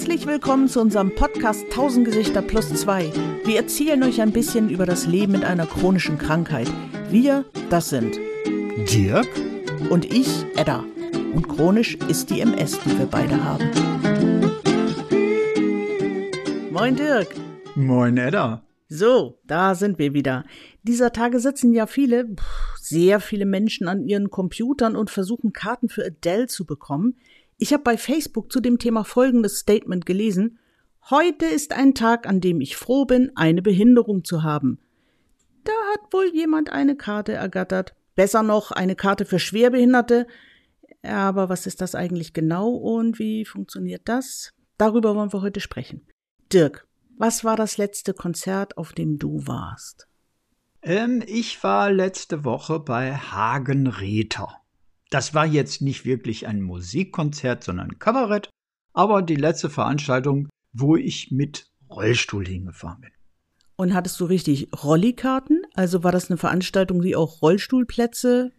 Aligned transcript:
Herzlich 0.00 0.26
willkommen 0.26 0.66
zu 0.66 0.80
unserem 0.80 1.14
Podcast 1.14 1.64
1000 1.64 2.06
Gesichter 2.06 2.40
plus 2.40 2.72
2. 2.72 3.12
Wir 3.44 3.56
erzählen 3.56 4.02
euch 4.02 4.22
ein 4.22 4.32
bisschen 4.32 4.70
über 4.70 4.86
das 4.86 5.06
Leben 5.06 5.32
mit 5.32 5.44
einer 5.44 5.66
chronischen 5.66 6.16
Krankheit. 6.16 6.72
Wir, 7.10 7.44
das 7.68 7.90
sind 7.90 8.18
Dirk 8.90 9.28
und 9.90 10.06
ich, 10.06 10.46
Edda. 10.56 10.86
Und 11.34 11.48
chronisch 11.48 11.98
ist 12.08 12.30
die 12.30 12.40
MS, 12.40 12.80
die 12.80 12.98
wir 12.98 13.04
beide 13.04 13.44
haben. 13.44 13.70
Moin 16.70 16.96
Dirk. 16.96 17.34
Moin 17.74 18.16
Edda. 18.16 18.64
So, 18.88 19.38
da 19.46 19.74
sind 19.74 19.98
wir 19.98 20.14
wieder. 20.14 20.46
Dieser 20.82 21.12
Tage 21.12 21.40
sitzen 21.40 21.74
ja 21.74 21.86
viele, 21.86 22.34
sehr 22.80 23.20
viele 23.20 23.44
Menschen 23.44 23.86
an 23.86 24.02
ihren 24.02 24.30
Computern 24.30 24.96
und 24.96 25.10
versuchen 25.10 25.52
Karten 25.52 25.90
für 25.90 26.06
Adele 26.06 26.46
zu 26.46 26.64
bekommen. 26.64 27.16
Ich 27.62 27.74
habe 27.74 27.82
bei 27.82 27.98
Facebook 27.98 28.50
zu 28.50 28.60
dem 28.60 28.78
Thema 28.78 29.04
folgendes 29.04 29.58
Statement 29.58 30.06
gelesen. 30.06 30.58
Heute 31.10 31.44
ist 31.44 31.74
ein 31.74 31.94
Tag, 31.94 32.26
an 32.26 32.40
dem 32.40 32.62
ich 32.62 32.74
froh 32.74 33.04
bin, 33.04 33.32
eine 33.34 33.60
Behinderung 33.60 34.24
zu 34.24 34.42
haben. 34.42 34.78
Da 35.64 35.72
hat 35.92 36.10
wohl 36.10 36.30
jemand 36.32 36.72
eine 36.72 36.96
Karte 36.96 37.34
ergattert. 37.34 37.94
Besser 38.14 38.42
noch 38.42 38.70
eine 38.70 38.96
Karte 38.96 39.26
für 39.26 39.38
Schwerbehinderte. 39.38 40.26
Aber 41.02 41.50
was 41.50 41.66
ist 41.66 41.82
das 41.82 41.94
eigentlich 41.94 42.32
genau 42.32 42.70
und 42.70 43.18
wie 43.18 43.44
funktioniert 43.44 44.08
das? 44.08 44.54
Darüber 44.78 45.14
wollen 45.14 45.34
wir 45.34 45.42
heute 45.42 45.60
sprechen. 45.60 46.06
Dirk, 46.50 46.88
was 47.18 47.44
war 47.44 47.56
das 47.56 47.76
letzte 47.76 48.14
Konzert, 48.14 48.78
auf 48.78 48.94
dem 48.94 49.18
du 49.18 49.46
warst? 49.46 50.08
Ähm, 50.80 51.22
ich 51.26 51.62
war 51.62 51.92
letzte 51.92 52.42
Woche 52.42 52.80
bei 52.80 53.12
Hagen 53.12 53.86
Räther. 53.86 54.59
Das 55.10 55.34
war 55.34 55.46
jetzt 55.46 55.82
nicht 55.82 56.04
wirklich 56.04 56.46
ein 56.46 56.62
Musikkonzert, 56.62 57.64
sondern 57.64 57.90
ein 57.90 57.98
Kabarett, 57.98 58.50
aber 58.92 59.22
die 59.22 59.36
letzte 59.36 59.68
Veranstaltung, 59.68 60.48
wo 60.72 60.96
ich 60.96 61.30
mit 61.30 61.66
Rollstuhl 61.90 62.46
hingefahren 62.46 63.00
bin. 63.00 63.10
Und 63.76 63.94
hattest 63.94 64.20
du 64.20 64.26
richtig 64.26 64.68
Rollikarten? 64.84 65.62
Also 65.74 66.04
war 66.04 66.12
das 66.12 66.30
eine 66.30 66.36
Veranstaltung, 66.36 67.02
die 67.02 67.16
auch 67.16 67.42
Rollstuhlplätze 67.42 68.52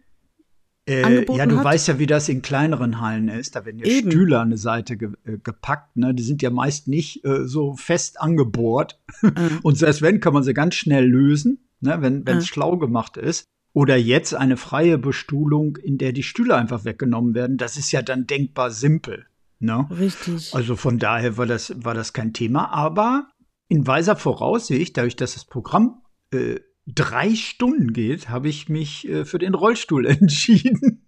äh, 0.84 1.24
ja, 1.32 1.46
du 1.46 1.58
hat? 1.58 1.64
weißt 1.64 1.88
ja, 1.88 1.98
wie 2.00 2.06
das 2.06 2.28
in 2.28 2.42
kleineren 2.42 3.00
Hallen 3.00 3.28
ist. 3.28 3.54
Da 3.54 3.64
werden 3.64 3.78
ja 3.78 3.86
Eben. 3.86 4.10
Stühle 4.10 4.38
an 4.38 4.48
eine 4.48 4.56
Seite 4.56 4.96
ge 4.96 5.10
äh, 5.24 5.38
gepackt. 5.38 5.96
Ne? 5.96 6.12
Die 6.12 6.24
sind 6.24 6.42
ja 6.42 6.50
meist 6.50 6.88
nicht 6.88 7.24
äh, 7.24 7.46
so 7.46 7.74
fest 7.74 8.20
angebohrt. 8.20 9.00
Mhm. 9.22 9.60
Und 9.62 9.78
selbst 9.78 10.02
wenn, 10.02 10.20
kann 10.20 10.32
man 10.32 10.42
sie 10.42 10.54
ganz 10.54 10.74
schnell 10.74 11.06
lösen, 11.06 11.68
ne? 11.80 11.98
wenn 12.00 12.26
es 12.26 12.34
mhm. 12.34 12.40
schlau 12.42 12.76
gemacht 12.78 13.16
ist. 13.16 13.46
Oder 13.74 13.96
jetzt 13.96 14.34
eine 14.34 14.56
freie 14.56 14.98
Bestuhlung, 14.98 15.76
in 15.76 15.96
der 15.96 16.12
die 16.12 16.22
Stühle 16.22 16.56
einfach 16.56 16.84
weggenommen 16.84 17.34
werden. 17.34 17.56
Das 17.56 17.76
ist 17.76 17.90
ja 17.90 18.02
dann 18.02 18.26
denkbar 18.26 18.70
simpel. 18.70 19.26
Ne? 19.60 19.86
Richtig. 19.90 20.54
Also 20.54 20.76
von 20.76 20.98
daher 20.98 21.36
war 21.38 21.46
das, 21.46 21.72
war 21.76 21.94
das 21.94 22.12
kein 22.12 22.32
Thema. 22.32 22.70
Aber 22.72 23.28
in 23.68 23.86
weiser 23.86 24.16
Voraussicht, 24.16 24.96
dadurch, 24.96 25.16
dass 25.16 25.34
das 25.34 25.46
Programm 25.46 26.02
äh, 26.32 26.60
drei 26.86 27.34
Stunden 27.34 27.92
geht, 27.92 28.28
habe 28.28 28.48
ich 28.48 28.68
mich 28.68 29.08
äh, 29.08 29.24
für 29.24 29.38
den 29.38 29.54
Rollstuhl 29.54 30.04
entschieden. 30.06 31.02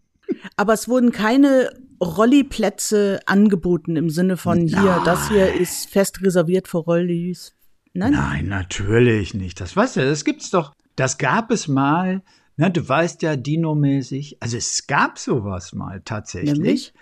Aber 0.57 0.73
es 0.73 0.89
wurden 0.89 1.12
keine 1.12 1.70
Rolliplätze 2.01 3.20
angeboten 3.27 3.97
im 3.97 4.09
Sinne 4.09 4.37
von 4.37 4.65
Nein. 4.65 4.83
hier, 4.83 5.03
das 5.05 5.29
hier 5.29 5.53
ist 5.55 5.91
fest 5.91 6.23
reserviert 6.23 6.69
für 6.69 6.79
Rollis. 6.79 7.55
Nein? 7.92 8.12
Nein, 8.12 8.47
natürlich 8.48 9.35
nicht. 9.35 9.61
Das 9.61 9.77
weißt 9.77 9.97
du, 9.97 10.05
das 10.05 10.25
gibt's 10.25 10.51
doch. 10.51 10.75
Das 10.97 11.19
gab 11.19 11.51
es 11.51 11.69
mal 11.69 12.23
na, 12.57 12.69
du 12.69 12.89
weißt 12.89 13.23
ja, 13.23 13.37
Dino-mäßig, 13.37 14.39
also 14.41 14.57
es 14.57 14.87
gab 14.87 15.19
sowas 15.19 15.73
mal 15.75 16.03
tatsächlich. 16.05 16.53
Nämlich? 16.53 16.95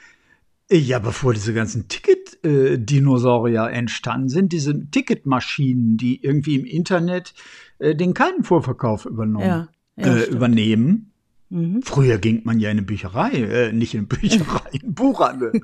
Ja, 0.70 0.98
bevor 0.98 1.34
diese 1.34 1.52
ganzen 1.52 1.88
Ticket-Dinosaurier 1.88 3.68
äh, 3.68 3.74
entstanden 3.74 4.30
sind, 4.30 4.52
diese 4.52 4.88
Ticketmaschinen, 4.90 5.98
die 5.98 6.24
irgendwie 6.24 6.54
im 6.54 6.64
Internet 6.64 7.34
äh, 7.78 7.94
den 7.94 8.14
Kartenvorverkauf 8.14 9.04
übernommen, 9.04 9.44
ja, 9.44 9.68
ja, 9.96 10.16
äh, 10.16 10.24
übernehmen. 10.30 11.12
Mhm. 11.50 11.82
Früher 11.82 12.16
ging 12.16 12.40
man 12.44 12.58
ja 12.58 12.70
in 12.70 12.78
eine 12.78 12.86
Bücherei, 12.86 13.32
äh, 13.32 13.72
nicht 13.72 13.92
in 13.92 14.00
eine 14.00 14.06
Bücherei, 14.06 14.60
in 14.72 14.82
eine 14.82 14.92
Buchhandel. 14.92 15.60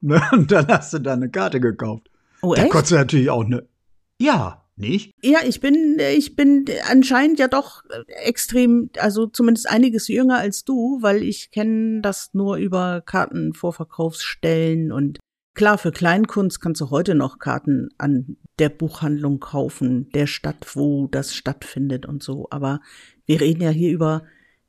ne? 0.00 0.22
Und 0.30 0.52
dann 0.52 0.68
hast 0.68 0.92
du 0.92 1.00
da 1.00 1.14
eine 1.14 1.28
Karte 1.28 1.58
gekauft. 1.58 2.08
Oh, 2.42 2.54
da 2.54 2.62
echt? 2.62 2.70
konntest 2.70 2.92
du 2.92 2.96
natürlich 2.96 3.30
auch 3.30 3.44
eine. 3.44 3.66
Ja, 4.20 4.61
nicht? 4.76 5.12
Ja, 5.22 5.38
ich 5.46 5.60
bin, 5.60 5.98
ich 5.98 6.36
bin 6.36 6.64
anscheinend 6.88 7.38
ja 7.38 7.48
doch 7.48 7.82
extrem, 8.06 8.90
also 8.98 9.26
zumindest 9.26 9.68
einiges 9.68 10.08
jünger 10.08 10.38
als 10.38 10.64
du, 10.64 10.98
weil 11.02 11.22
ich 11.22 11.50
kenne 11.50 12.00
das 12.00 12.30
nur 12.32 12.56
über 12.56 13.02
Kartenvorverkaufsstellen 13.04 14.92
und 14.92 15.18
klar, 15.54 15.78
für 15.78 15.92
Kleinkunst 15.92 16.60
kannst 16.60 16.80
du 16.80 16.90
heute 16.90 17.14
noch 17.14 17.38
Karten 17.38 17.88
an 17.98 18.36
der 18.58 18.68
Buchhandlung 18.68 19.40
kaufen, 19.40 20.10
der 20.10 20.26
Stadt, 20.26 20.66
wo 20.74 21.08
das 21.08 21.34
stattfindet 21.34 22.06
und 22.06 22.22
so. 22.22 22.46
Aber 22.50 22.80
wir 23.26 23.40
reden 23.40 23.62
ja 23.62 23.70
hier 23.70 23.92
über 23.92 24.24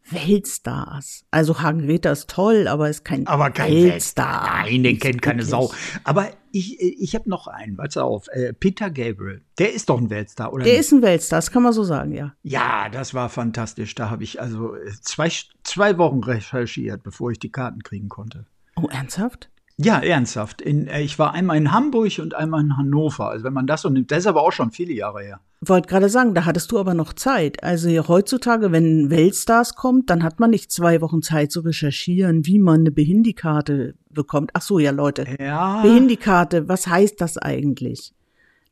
Weltstars. 0.09 1.25
Also 1.31 1.61
Hagen 1.61 1.81
Räther 1.81 2.11
ist 2.11 2.29
toll, 2.29 2.67
aber 2.67 2.89
ist 2.89 3.05
kein, 3.05 3.25
aber 3.27 3.51
kein 3.51 3.73
Weltstar. 3.73 4.63
Nein, 4.63 4.83
den 4.83 4.99
kennt 4.99 5.21
keine 5.21 5.43
Sau. 5.43 5.71
Aber 6.03 6.29
ich, 6.51 6.79
ich 6.79 7.15
habe 7.15 7.29
noch 7.29 7.47
einen, 7.47 7.77
pass 7.77 7.97
auf, 7.97 8.27
äh, 8.29 8.53
Peter 8.53 8.89
Gabriel. 8.89 9.43
Der 9.57 9.73
ist 9.73 9.89
doch 9.89 9.97
ein 9.97 10.09
Weltstar, 10.09 10.53
oder? 10.53 10.63
Der 10.63 10.73
nicht? 10.73 10.81
ist 10.81 10.91
ein 10.91 11.01
Weltstar, 11.01 11.37
das 11.37 11.51
kann 11.51 11.63
man 11.63 11.73
so 11.73 11.83
sagen, 11.83 12.13
ja. 12.13 12.33
Ja, 12.43 12.89
das 12.89 13.13
war 13.13 13.29
fantastisch. 13.29 13.95
Da 13.95 14.09
habe 14.09 14.23
ich 14.23 14.41
also 14.41 14.75
äh, 14.75 14.91
zwei, 15.01 15.31
zwei 15.63 15.97
Wochen 15.97 16.23
recherchiert, 16.23 17.03
bevor 17.03 17.31
ich 17.31 17.39
die 17.39 17.51
Karten 17.51 17.81
kriegen 17.81 18.09
konnte. 18.09 18.45
Oh, 18.75 18.87
ernsthaft? 18.87 19.49
Ja, 19.77 19.99
ernsthaft. 19.99 20.61
In, 20.61 20.87
äh, 20.87 21.01
ich 21.01 21.17
war 21.17 21.33
einmal 21.33 21.57
in 21.57 21.71
Hamburg 21.71 22.19
und 22.19 22.35
einmal 22.35 22.61
in 22.61 22.77
Hannover. 22.77 23.29
Also 23.29 23.43
wenn 23.43 23.53
man 23.53 23.67
das 23.67 23.81
so 23.81 23.89
nimmt, 23.89 24.11
das 24.11 24.19
ist 24.19 24.27
aber 24.27 24.41
auch 24.41 24.51
schon 24.51 24.71
viele 24.71 24.93
Jahre 24.93 25.23
her. 25.23 25.39
Wollte 25.61 25.87
gerade 25.87 26.09
sagen, 26.09 26.35
da 26.35 26.45
hattest 26.45 26.71
du 26.71 26.79
aber 26.79 26.93
noch 26.93 27.13
Zeit. 27.13 27.63
Also 27.63 27.89
heutzutage, 28.07 28.71
wenn 28.71 29.09
Weltstars 29.09 29.75
kommt, 29.75 30.09
dann 30.09 30.23
hat 30.23 30.39
man 30.39 30.49
nicht 30.49 30.71
zwei 30.71 31.01
Wochen 31.01 31.21
Zeit 31.21 31.51
zu 31.51 31.61
recherchieren, 31.61 32.45
wie 32.45 32.59
man 32.59 32.81
eine 32.81 32.91
Behindikarte 32.91 33.95
bekommt. 34.09 34.51
Ach 34.53 34.61
so, 34.61 34.77
ja 34.77 34.91
Leute. 34.91 35.25
Ja. 35.39 35.81
Behindikarte, 35.81 36.67
was 36.67 36.87
heißt 36.87 37.19
das 37.19 37.37
eigentlich? 37.37 38.13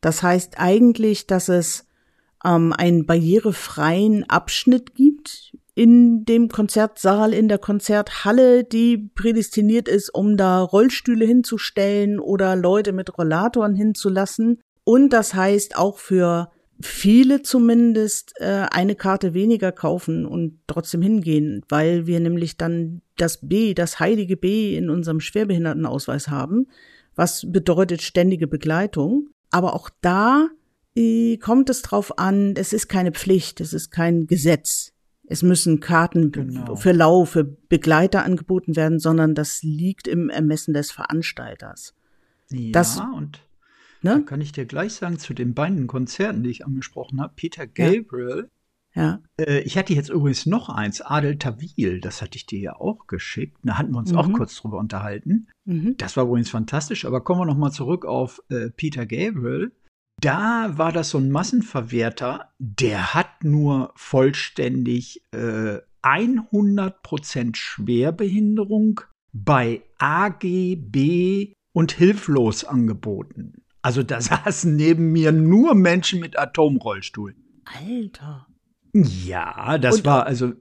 Das 0.01 0.21
heißt 0.21 0.59
eigentlich, 0.59 1.27
dass 1.27 1.49
es 1.49 1.87
ähm, 2.43 2.73
einen 2.73 3.05
barrierefreien 3.05 4.29
Abschnitt 4.29 4.95
gibt 4.95 5.55
in 5.73 6.25
dem 6.25 6.49
Konzertsaal, 6.49 7.33
in 7.33 7.47
der 7.47 7.57
Konzerthalle, 7.57 8.63
die 8.63 8.97
prädestiniert 8.97 9.87
ist, 9.87 10.13
um 10.13 10.35
da 10.35 10.61
Rollstühle 10.61 11.25
hinzustellen 11.25 12.19
oder 12.19 12.55
Leute 12.55 12.91
mit 12.91 13.17
Rollatoren 13.17 13.75
hinzulassen. 13.75 14.59
Und 14.83 15.13
das 15.13 15.33
heißt 15.33 15.77
auch 15.77 15.97
für 15.97 16.49
viele 16.81 17.41
zumindest 17.41 18.33
äh, 18.39 18.65
eine 18.71 18.95
Karte 18.95 19.33
weniger 19.33 19.71
kaufen 19.71 20.25
und 20.25 20.59
trotzdem 20.67 21.01
hingehen, 21.01 21.63
weil 21.69 22.07
wir 22.07 22.19
nämlich 22.19 22.57
dann 22.57 23.01
das 23.17 23.47
B, 23.47 23.73
das 23.73 23.99
heilige 23.99 24.37
B 24.37 24.75
in 24.75 24.89
unserem 24.89 25.19
Schwerbehindertenausweis 25.19 26.27
haben, 26.27 26.67
was 27.15 27.45
bedeutet 27.49 28.01
ständige 28.01 28.47
Begleitung. 28.47 29.29
Aber 29.51 29.73
auch 29.75 29.89
da 30.01 30.47
äh, 30.95 31.37
kommt 31.37 31.69
es 31.69 31.81
drauf 31.81 32.17
an, 32.17 32.55
es 32.55 32.73
ist 32.73 32.87
keine 32.87 33.11
Pflicht, 33.11 33.61
es 33.61 33.73
ist 33.73 33.91
kein 33.91 34.27
Gesetz. 34.27 34.90
Es 35.31 35.43
müssen 35.43 35.79
Karten 35.79 36.33
genau. 36.33 36.75
für 36.75 36.91
Lau, 36.91 37.23
für 37.23 37.45
Begleiter 37.45 38.25
angeboten 38.25 38.75
werden, 38.75 38.99
sondern 38.99 39.33
das 39.33 39.63
liegt 39.63 40.09
im 40.09 40.29
Ermessen 40.29 40.73
des 40.73 40.91
Veranstalters. 40.91 41.95
Ja, 42.49 42.73
das, 42.73 42.99
und 43.15 43.39
ne? 44.01 44.23
kann 44.25 44.41
ich 44.41 44.51
dir 44.51 44.65
gleich 44.65 44.91
sagen, 44.91 45.19
zu 45.19 45.33
den 45.33 45.53
beiden 45.53 45.87
Konzerten, 45.87 46.43
die 46.43 46.49
ich 46.49 46.65
angesprochen 46.65 47.21
habe, 47.21 47.31
Peter 47.33 47.65
Gabriel. 47.65 48.49
Ja. 48.93 49.21
ja. 49.39 49.45
Äh, 49.45 49.61
ich 49.61 49.77
hatte 49.77 49.93
jetzt 49.93 50.09
übrigens 50.09 50.45
noch 50.47 50.67
eins, 50.67 50.99
Adel 50.99 51.37
Tawil, 51.37 52.01
das 52.01 52.21
hatte 52.21 52.35
ich 52.35 52.45
dir 52.45 52.59
ja 52.59 52.75
auch 52.75 53.07
geschickt. 53.07 53.57
Da 53.63 53.77
hatten 53.77 53.93
wir 53.93 53.99
uns 53.99 54.11
mhm. 54.11 54.17
auch 54.17 54.33
kurz 54.33 54.57
drüber 54.57 54.79
unterhalten. 54.79 55.47
Mhm. 55.63 55.95
Das 55.97 56.17
war 56.17 56.25
übrigens 56.25 56.49
fantastisch, 56.49 57.05
aber 57.05 57.21
kommen 57.21 57.39
wir 57.39 57.45
noch 57.45 57.57
mal 57.57 57.71
zurück 57.71 58.05
auf 58.05 58.41
äh, 58.49 58.69
Peter 58.69 59.05
Gabriel 59.05 59.71
da 60.21 60.77
war 60.77 60.91
das 60.91 61.09
so 61.09 61.17
ein 61.17 61.31
Massenverwerter, 61.31 62.51
der 62.59 63.13
hat 63.13 63.43
nur 63.43 63.91
vollständig 63.95 65.23
äh, 65.31 65.79
100% 66.03 67.55
Schwerbehinderung 67.55 69.01
bei 69.33 69.81
AGB 69.97 71.53
und 71.73 71.91
hilflos 71.91 72.63
angeboten. 72.63 73.63
Also 73.81 74.03
da 74.03 74.21
saßen 74.21 74.75
neben 74.75 75.11
mir 75.11 75.31
nur 75.31 75.75
Menschen 75.75 76.19
mit 76.19 76.37
Atomrollstuhl. 76.37 77.35
Alter. 77.65 78.47
Ja, 78.93 79.77
das 79.77 79.97
und, 79.97 80.05
war 80.05 80.25
also. 80.25 80.53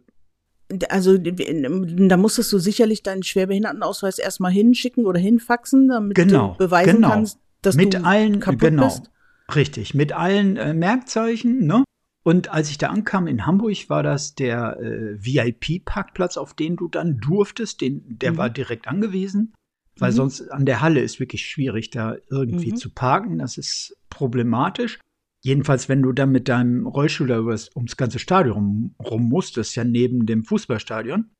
Also 0.88 1.18
da 1.18 2.16
musstest 2.16 2.52
du 2.52 2.58
sicherlich 2.58 3.02
deinen 3.02 3.24
Schwerbehindertenausweis 3.24 4.20
erstmal 4.20 4.52
hinschicken 4.52 5.04
oder 5.04 5.18
hinfaxen, 5.18 5.88
damit 5.88 6.14
genau, 6.14 6.52
du 6.52 6.58
beweisen 6.58 6.96
genau. 6.96 7.10
kannst, 7.10 7.40
dass 7.60 7.74
mit 7.74 7.94
du 7.94 8.04
allen, 8.04 8.38
kaputt 8.38 8.60
genau. 8.60 8.84
bist. 8.84 9.10
Richtig, 9.54 9.94
mit 9.94 10.12
allen 10.12 10.56
äh, 10.56 10.74
Merkzeichen, 10.74 11.66
ne? 11.66 11.84
Und 12.22 12.50
als 12.50 12.70
ich 12.70 12.78
da 12.78 12.88
ankam 12.88 13.26
in 13.26 13.46
Hamburg, 13.46 13.88
war 13.88 14.02
das 14.02 14.34
der 14.34 14.78
äh, 14.78 15.16
VIP-Parkplatz, 15.18 16.36
auf 16.36 16.54
den 16.54 16.76
du 16.76 16.88
dann 16.88 17.18
durftest. 17.18 17.80
Den, 17.80 18.04
der 18.06 18.32
mhm. 18.32 18.36
war 18.36 18.50
direkt 18.50 18.88
angewiesen. 18.88 19.54
weil 19.98 20.12
mhm. 20.12 20.16
sonst 20.16 20.48
an 20.50 20.66
der 20.66 20.80
Halle 20.80 21.00
ist 21.00 21.18
wirklich 21.18 21.46
schwierig, 21.46 21.90
da 21.90 22.16
irgendwie 22.30 22.72
mhm. 22.72 22.76
zu 22.76 22.90
parken. 22.90 23.38
Das 23.38 23.56
ist 23.56 23.96
problematisch. 24.10 24.98
Jedenfalls, 25.42 25.88
wenn 25.88 26.02
du 26.02 26.12
dann 26.12 26.30
mit 26.30 26.48
deinem 26.48 26.86
Rollstuhl 26.86 27.26
da 27.26 27.38
ums 27.38 27.96
ganze 27.96 28.18
Stadion 28.18 28.54
rum, 28.54 28.94
rum 28.98 29.28
musst, 29.28 29.56
das 29.56 29.70
ist 29.70 29.74
ja 29.74 29.84
neben 29.84 30.26
dem 30.26 30.44
Fußballstadion, 30.44 31.30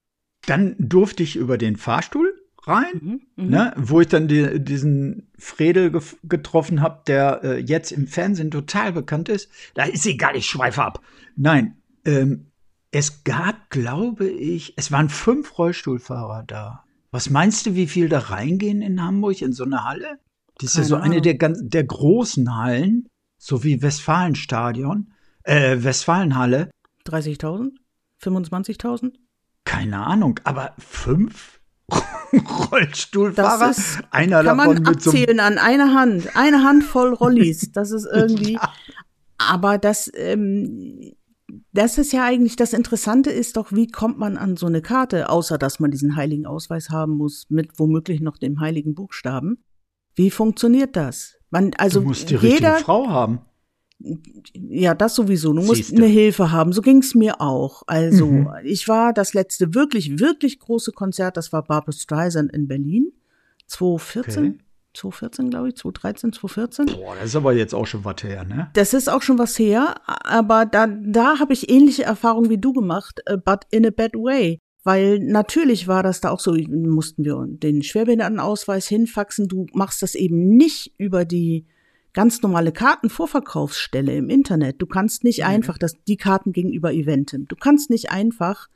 dann 0.46 0.74
durfte 0.78 1.22
ich 1.22 1.36
über 1.36 1.58
den 1.58 1.76
Fahrstuhl 1.76 2.29
rein, 2.66 3.00
mhm, 3.00 3.20
mhm. 3.36 3.50
ne, 3.50 3.74
wo 3.76 4.00
ich 4.00 4.08
dann 4.08 4.28
die, 4.28 4.62
diesen 4.62 5.30
Fredel 5.38 5.90
ge 5.90 6.00
getroffen 6.24 6.80
habe, 6.80 7.02
der 7.06 7.40
äh, 7.42 7.58
jetzt 7.58 7.92
im 7.92 8.06
Fernsehen 8.06 8.50
total 8.50 8.92
bekannt 8.92 9.28
ist. 9.28 9.50
Da 9.74 9.84
ist 9.84 10.06
egal, 10.06 10.36
ich 10.36 10.46
schweife 10.46 10.82
ab. 10.82 11.00
Nein, 11.36 11.76
ähm, 12.04 12.50
es 12.90 13.24
gab, 13.24 13.70
glaube 13.70 14.28
ich, 14.28 14.74
es 14.76 14.90
waren 14.90 15.08
fünf 15.08 15.58
Rollstuhlfahrer 15.58 16.44
da. 16.46 16.84
Was 17.10 17.30
meinst 17.30 17.66
du, 17.66 17.74
wie 17.74 17.86
viel 17.86 18.08
da 18.08 18.18
reingehen 18.18 18.82
in 18.82 19.02
Hamburg 19.02 19.40
in 19.42 19.52
so 19.52 19.64
eine 19.64 19.84
Halle? 19.84 20.18
Das 20.58 20.72
ist 20.72 20.76
ja 20.76 20.84
so 20.84 20.96
eine 20.96 21.20
der, 21.20 21.36
ganz, 21.36 21.60
der 21.62 21.84
großen 21.84 22.56
Hallen, 22.56 23.08
so 23.38 23.64
wie 23.64 23.82
Westfalenstadion, 23.82 25.12
äh, 25.44 25.82
Westfalenhalle. 25.82 26.70
30.000? 27.06 27.70
25.000? 28.22 29.14
Keine 29.64 30.06
Ahnung, 30.06 30.38
aber 30.44 30.74
fünf 30.78 31.59
Rollstuhlfahrer. 32.70 33.68
Das 33.68 33.78
ist, 33.78 33.98
einer 34.10 34.42
kann 34.42 34.58
davon 34.58 34.74
man 34.74 34.86
abzählen 34.86 35.38
so 35.38 35.42
an 35.42 35.58
einer 35.58 35.94
Hand, 35.94 36.36
eine 36.36 36.62
Handvoll 36.62 37.14
Rollis. 37.14 37.72
Das 37.72 37.90
ist 37.90 38.06
irgendwie. 38.12 38.54
ja. 38.54 38.72
Aber 39.38 39.78
das, 39.78 40.10
ähm, 40.14 41.14
das 41.72 41.98
ist 41.98 42.12
ja 42.12 42.24
eigentlich 42.24 42.56
das 42.56 42.72
Interessante 42.72 43.30
ist 43.30 43.56
doch, 43.56 43.72
wie 43.72 43.86
kommt 43.86 44.18
man 44.18 44.36
an 44.36 44.56
so 44.56 44.66
eine 44.66 44.82
Karte, 44.82 45.28
außer 45.28 45.58
dass 45.58 45.80
man 45.80 45.90
diesen 45.90 46.16
heiligen 46.16 46.46
Ausweis 46.46 46.90
haben 46.90 47.16
muss, 47.16 47.46
mit 47.48 47.78
womöglich 47.78 48.20
noch 48.20 48.36
dem 48.36 48.60
heiligen 48.60 48.94
Buchstaben. 48.94 49.64
Wie 50.14 50.30
funktioniert 50.30 50.96
das? 50.96 51.36
Man, 51.50 51.72
also 51.78 52.00
du 52.00 52.08
musst 52.08 52.30
die 52.30 52.34
jeder, 52.34 52.48
richtige 52.74 52.84
Frau 52.84 53.08
haben. 53.08 53.40
Ja, 54.54 54.94
das 54.94 55.14
sowieso. 55.14 55.52
Du 55.52 55.62
musst 55.62 55.94
eine 55.94 56.06
Hilfe 56.06 56.50
haben. 56.50 56.72
So 56.72 56.80
ging's 56.80 57.14
mir 57.14 57.40
auch. 57.40 57.82
Also, 57.86 58.26
mhm. 58.26 58.48
ich 58.64 58.88
war 58.88 59.12
das 59.12 59.34
letzte 59.34 59.74
wirklich, 59.74 60.18
wirklich 60.18 60.58
große 60.58 60.92
Konzert, 60.92 61.36
das 61.36 61.52
war 61.52 61.64
Barbara 61.64 61.92
Streisand 61.92 62.52
in 62.52 62.66
Berlin. 62.66 63.12
2014. 63.66 64.44
Okay. 64.44 64.58
2014, 64.92 65.50
glaube 65.50 65.68
ich, 65.68 65.76
2013, 65.76 66.32
2014. 66.32 66.86
Boah, 66.86 67.14
das 67.14 67.26
ist 67.26 67.36
aber 67.36 67.52
jetzt 67.52 67.74
auch 67.74 67.86
schon 67.86 68.04
was 68.04 68.22
her, 68.24 68.44
ne? 68.44 68.70
Das 68.74 68.92
ist 68.92 69.08
auch 69.08 69.22
schon 69.22 69.38
was 69.38 69.56
her, 69.58 70.00
aber 70.06 70.66
da, 70.66 70.88
da 70.88 71.38
habe 71.38 71.52
ich 71.52 71.70
ähnliche 71.70 72.02
Erfahrungen 72.02 72.50
wie 72.50 72.58
du 72.58 72.72
gemacht, 72.72 73.20
äh, 73.26 73.36
but 73.36 73.60
in 73.70 73.86
a 73.86 73.90
bad 73.90 74.14
way. 74.14 74.58
Weil 74.82 75.20
natürlich 75.20 75.86
war 75.88 76.02
das 76.02 76.20
da 76.20 76.30
auch 76.30 76.40
so, 76.40 76.54
mussten 76.54 77.24
wir 77.24 77.44
den 77.46 77.82
Schwerbehindertenausweis 77.82 78.88
hinfaxen. 78.88 79.46
Du 79.46 79.66
machst 79.74 80.02
das 80.02 80.14
eben 80.14 80.56
nicht 80.56 80.94
über 80.96 81.24
die 81.24 81.66
ganz 82.12 82.42
normale 82.42 82.72
Kartenvorverkaufsstelle 82.72 84.14
im 84.14 84.28
Internet. 84.28 84.80
Du 84.80 84.86
kannst 84.86 85.24
nicht 85.24 85.40
mhm. 85.40 85.46
einfach 85.46 85.78
das, 85.78 85.94
die 86.06 86.16
Karten 86.16 86.52
gegenüber 86.52 86.92
Eventim. 86.92 87.46
Du 87.46 87.56
kannst 87.56 87.90
nicht 87.90 88.10
einfach 88.10 88.68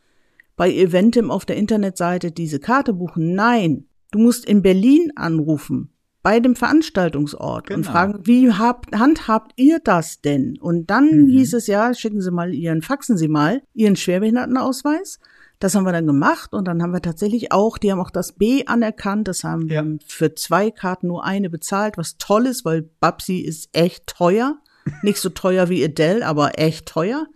bei 0.56 0.72
Eventim 0.72 1.30
auf 1.30 1.44
der 1.44 1.56
Internetseite 1.56 2.30
diese 2.30 2.60
Karte 2.60 2.92
buchen. 2.92 3.34
Nein, 3.34 3.86
du 4.10 4.18
musst 4.18 4.44
in 4.44 4.62
Berlin 4.62 5.12
anrufen 5.16 5.90
bei 6.22 6.40
dem 6.40 6.56
Veranstaltungsort 6.56 7.66
genau. 7.66 7.76
und 7.76 7.84
fragen, 7.84 8.20
wie 8.22 8.50
habt, 8.50 8.96
handhabt 8.96 9.52
ihr 9.56 9.78
das 9.78 10.22
denn? 10.22 10.58
Und 10.58 10.88
dann 10.88 11.24
mhm. 11.24 11.28
hieß 11.28 11.52
es 11.52 11.66
ja, 11.66 11.92
schicken 11.92 12.22
Sie 12.22 12.30
mal 12.30 12.54
Ihren, 12.54 12.80
faxen 12.80 13.18
Sie 13.18 13.28
mal 13.28 13.62
Ihren 13.74 13.94
Schwerbehindertenausweis. 13.94 15.18
Das 15.64 15.74
haben 15.74 15.84
wir 15.84 15.92
dann 15.92 16.06
gemacht 16.06 16.52
und 16.52 16.68
dann 16.68 16.82
haben 16.82 16.92
wir 16.92 17.00
tatsächlich 17.00 17.50
auch, 17.50 17.78
die 17.78 17.90
haben 17.90 17.98
auch 17.98 18.10
das 18.10 18.32
B 18.32 18.66
anerkannt, 18.66 19.28
das 19.28 19.44
haben 19.44 19.66
ja. 19.68 19.82
wir 19.82 19.96
für 20.06 20.34
zwei 20.34 20.70
Karten 20.70 21.06
nur 21.06 21.24
eine 21.24 21.48
bezahlt, 21.48 21.96
was 21.96 22.18
toll 22.18 22.44
ist, 22.44 22.66
weil 22.66 22.82
Babsi 22.82 23.38
ist 23.38 23.70
echt 23.72 24.06
teuer. 24.06 24.58
Nicht 25.02 25.16
so 25.16 25.30
teuer 25.30 25.70
wie 25.70 25.82
Adele, 25.82 26.26
aber 26.26 26.58
echt 26.58 26.84
teuer. 26.84 27.28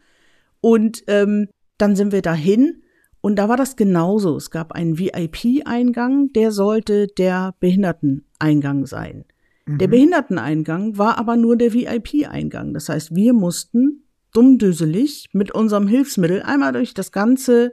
Und 0.60 1.04
ähm, 1.06 1.48
dann 1.78 1.96
sind 1.96 2.12
wir 2.12 2.20
dahin 2.20 2.82
und 3.22 3.36
da 3.36 3.48
war 3.48 3.56
das 3.56 3.76
genauso. 3.76 4.36
Es 4.36 4.50
gab 4.50 4.72
einen 4.72 4.98
VIP-Eingang, 4.98 6.30
der 6.34 6.52
sollte 6.52 7.06
der 7.06 7.54
Behinderteneingang 7.60 8.84
sein. 8.84 9.24
Mhm. 9.64 9.78
Der 9.78 9.88
Behinderteneingang 9.88 10.98
war 10.98 11.16
aber 11.16 11.38
nur 11.38 11.56
der 11.56 11.72
VIP-Eingang. 11.72 12.74
Das 12.74 12.90
heißt, 12.90 13.14
wir 13.14 13.32
mussten 13.32 14.02
dummdüselig 14.34 15.30
mit 15.32 15.54
unserem 15.54 15.88
Hilfsmittel 15.88 16.42
einmal 16.42 16.74
durch 16.74 16.92
das 16.92 17.10
ganze 17.10 17.72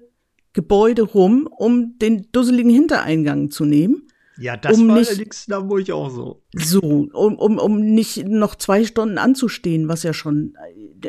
Gebäude 0.56 1.04
rum, 1.04 1.48
um 1.52 2.00
den 2.00 2.31
dusseligen 2.31 2.72
Hintereingang 2.72 3.52
zu 3.52 3.66
nehmen. 3.66 4.07
Ja, 4.38 4.57
das 4.57 4.78
um 4.78 4.88
war 4.88 4.98
nicht, 4.98 5.10
allerdings 5.10 5.46
da 5.46 5.69
wo 5.69 5.78
ich 5.78 5.92
auch 5.92 6.10
so. 6.10 6.44
So, 6.54 6.80
um, 6.80 7.36
um, 7.36 7.60
um 7.60 7.80
nicht 7.80 8.25
noch 8.25 8.56
zwei 8.56 8.84
Stunden 8.86 9.18
anzustehen, 9.18 9.88
was 9.88 10.04
ja 10.04 10.13
schon 10.13 10.56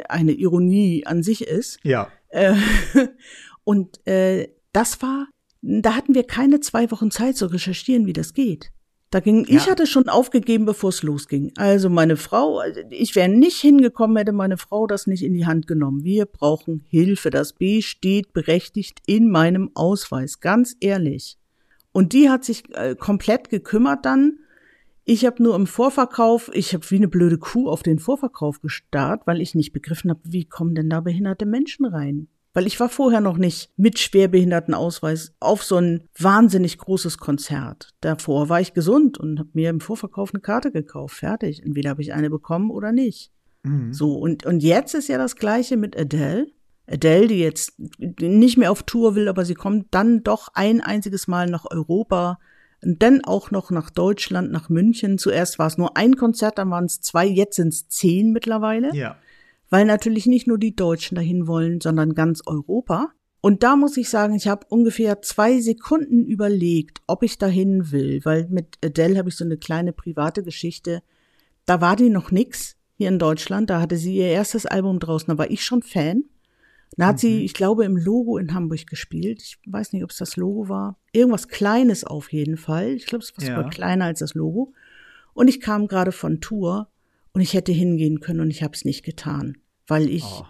eine 0.08 0.32
Ironie 0.32 1.06
an 1.06 1.22
sich 1.22 1.46
ist. 1.46 1.78
Ja. 1.82 2.08
Äh, 2.28 2.54
und 3.64 4.06
äh, 4.06 4.48
das 4.72 5.00
war, 5.00 5.28
da 5.62 5.94
hatten 5.94 6.14
wir 6.14 6.24
keine 6.24 6.60
zwei 6.60 6.90
Wochen 6.90 7.10
Zeit 7.10 7.36
zu 7.36 7.46
recherchieren, 7.46 8.06
wie 8.06 8.12
das 8.12 8.34
geht. 8.34 8.72
Da 9.16 9.20
ging, 9.20 9.46
ja. 9.46 9.56
ich 9.56 9.70
hatte 9.70 9.86
schon 9.86 10.10
aufgegeben, 10.10 10.66
bevor 10.66 10.90
es 10.90 11.02
losging. 11.02 11.50
Also 11.56 11.88
meine 11.88 12.18
Frau, 12.18 12.60
ich 12.90 13.16
wäre 13.16 13.30
nicht 13.30 13.58
hingekommen, 13.58 14.18
hätte 14.18 14.32
meine 14.32 14.58
Frau 14.58 14.86
das 14.86 15.06
nicht 15.06 15.22
in 15.22 15.32
die 15.32 15.46
Hand 15.46 15.66
genommen. 15.66 16.04
Wir 16.04 16.26
brauchen 16.26 16.84
Hilfe. 16.90 17.30
Das 17.30 17.54
B 17.54 17.80
steht 17.80 18.34
berechtigt 18.34 19.00
in 19.06 19.30
meinem 19.30 19.70
Ausweis, 19.72 20.40
ganz 20.40 20.76
ehrlich. 20.80 21.38
Und 21.92 22.12
die 22.12 22.28
hat 22.28 22.44
sich 22.44 22.64
äh, 22.74 22.94
komplett 22.94 23.48
gekümmert 23.48 24.04
dann. 24.04 24.38
Ich 25.06 25.24
habe 25.24 25.42
nur 25.42 25.54
im 25.54 25.66
Vorverkauf, 25.66 26.50
ich 26.52 26.74
habe 26.74 26.84
wie 26.90 26.96
eine 26.96 27.08
blöde 27.08 27.38
Kuh 27.38 27.70
auf 27.70 27.82
den 27.82 27.98
Vorverkauf 27.98 28.60
gestarrt, 28.60 29.22
weil 29.24 29.40
ich 29.40 29.54
nicht 29.54 29.72
begriffen 29.72 30.10
habe, 30.10 30.20
wie 30.24 30.44
kommen 30.44 30.74
denn 30.74 30.90
da 30.90 31.00
behinderte 31.00 31.46
Menschen 31.46 31.86
rein? 31.86 32.28
Weil 32.56 32.66
ich 32.66 32.80
war 32.80 32.88
vorher 32.88 33.20
noch 33.20 33.36
nicht 33.36 33.68
mit 33.76 33.98
Schwerbehindertenausweis 33.98 35.34
auf 35.40 35.62
so 35.62 35.76
ein 35.76 36.08
wahnsinnig 36.18 36.78
großes 36.78 37.18
Konzert. 37.18 37.90
Davor 38.00 38.48
war 38.48 38.62
ich 38.62 38.72
gesund 38.72 39.18
und 39.18 39.38
habe 39.38 39.50
mir 39.52 39.68
im 39.68 39.80
Vorverkauf 39.80 40.32
eine 40.32 40.40
Karte 40.40 40.72
gekauft. 40.72 41.16
Fertig. 41.16 41.62
Entweder 41.62 41.90
habe 41.90 42.00
ich 42.00 42.14
eine 42.14 42.30
bekommen 42.30 42.70
oder 42.70 42.92
nicht. 42.92 43.30
Mhm. 43.62 43.92
So, 43.92 44.14
und, 44.14 44.46
und 44.46 44.62
jetzt 44.62 44.94
ist 44.94 45.08
ja 45.08 45.18
das 45.18 45.36
Gleiche 45.36 45.76
mit 45.76 45.98
Adele. 45.98 46.46
Adele, 46.86 47.26
die 47.26 47.40
jetzt 47.40 47.74
nicht 47.98 48.56
mehr 48.56 48.72
auf 48.72 48.84
Tour 48.84 49.14
will, 49.14 49.28
aber 49.28 49.44
sie 49.44 49.54
kommt 49.54 49.88
dann 49.90 50.22
doch 50.22 50.48
ein 50.54 50.80
einziges 50.80 51.28
Mal 51.28 51.50
nach 51.50 51.66
Europa 51.70 52.38
und 52.82 53.02
dann 53.02 53.22
auch 53.22 53.50
noch 53.50 53.70
nach 53.70 53.90
Deutschland, 53.90 54.50
nach 54.50 54.70
München. 54.70 55.18
Zuerst 55.18 55.58
war 55.58 55.66
es 55.66 55.76
nur 55.76 55.98
ein 55.98 56.16
Konzert, 56.16 56.56
dann 56.56 56.70
waren 56.70 56.86
es 56.86 57.02
zwei, 57.02 57.26
jetzt 57.26 57.56
sind 57.56 57.74
es 57.74 57.88
zehn 57.88 58.32
mittlerweile. 58.32 58.94
Ja 58.94 59.18
weil 59.70 59.84
natürlich 59.84 60.26
nicht 60.26 60.46
nur 60.46 60.58
die 60.58 60.76
Deutschen 60.76 61.16
dahin 61.16 61.46
wollen, 61.46 61.80
sondern 61.80 62.14
ganz 62.14 62.42
Europa. 62.46 63.10
Und 63.40 63.62
da 63.62 63.76
muss 63.76 63.96
ich 63.96 64.08
sagen, 64.08 64.34
ich 64.34 64.48
habe 64.48 64.66
ungefähr 64.68 65.22
zwei 65.22 65.60
Sekunden 65.60 66.24
überlegt, 66.24 67.00
ob 67.06 67.22
ich 67.22 67.38
dahin 67.38 67.92
will, 67.92 68.20
weil 68.24 68.48
mit 68.48 68.78
Adele 68.84 69.18
habe 69.18 69.28
ich 69.28 69.36
so 69.36 69.44
eine 69.44 69.56
kleine 69.56 69.92
private 69.92 70.42
Geschichte. 70.42 71.02
Da 71.64 71.80
war 71.80 71.96
die 71.96 72.10
noch 72.10 72.30
nix 72.30 72.76
hier 72.96 73.08
in 73.08 73.18
Deutschland, 73.18 73.70
da 73.70 73.80
hatte 73.80 73.96
sie 73.96 74.16
ihr 74.16 74.28
erstes 74.28 74.66
Album 74.66 74.98
draußen, 74.98 75.28
da 75.28 75.38
war 75.38 75.50
ich 75.50 75.64
schon 75.64 75.82
Fan. 75.82 76.24
Da 76.96 77.08
hat 77.08 77.16
mhm. 77.16 77.20
sie, 77.20 77.44
ich 77.44 77.54
glaube, 77.54 77.84
im 77.84 77.96
Logo 77.96 78.38
in 78.38 78.54
Hamburg 78.54 78.86
gespielt. 78.86 79.42
Ich 79.42 79.58
weiß 79.66 79.92
nicht, 79.92 80.02
ob 80.02 80.10
es 80.10 80.16
das 80.16 80.36
Logo 80.36 80.68
war. 80.68 80.98
Irgendwas 81.12 81.48
Kleines 81.48 82.04
auf 82.04 82.32
jeden 82.32 82.56
Fall. 82.56 82.92
Ich 82.92 83.06
glaube, 83.06 83.24
es 83.24 83.36
war 83.36 83.44
ja. 83.44 83.54
sogar 83.54 83.70
kleiner 83.70 84.06
als 84.06 84.20
das 84.20 84.34
Logo. 84.34 84.72
Und 85.34 85.48
ich 85.48 85.60
kam 85.60 85.88
gerade 85.88 86.12
von 86.12 86.40
Tour 86.40 86.88
und 87.36 87.42
ich 87.42 87.52
hätte 87.52 87.70
hingehen 87.70 88.20
können 88.20 88.40
und 88.40 88.50
ich 88.50 88.62
habe 88.62 88.72
es 88.72 88.86
nicht 88.86 89.04
getan, 89.04 89.58
weil 89.86 90.08
ich 90.08 90.24
oh. 90.24 90.46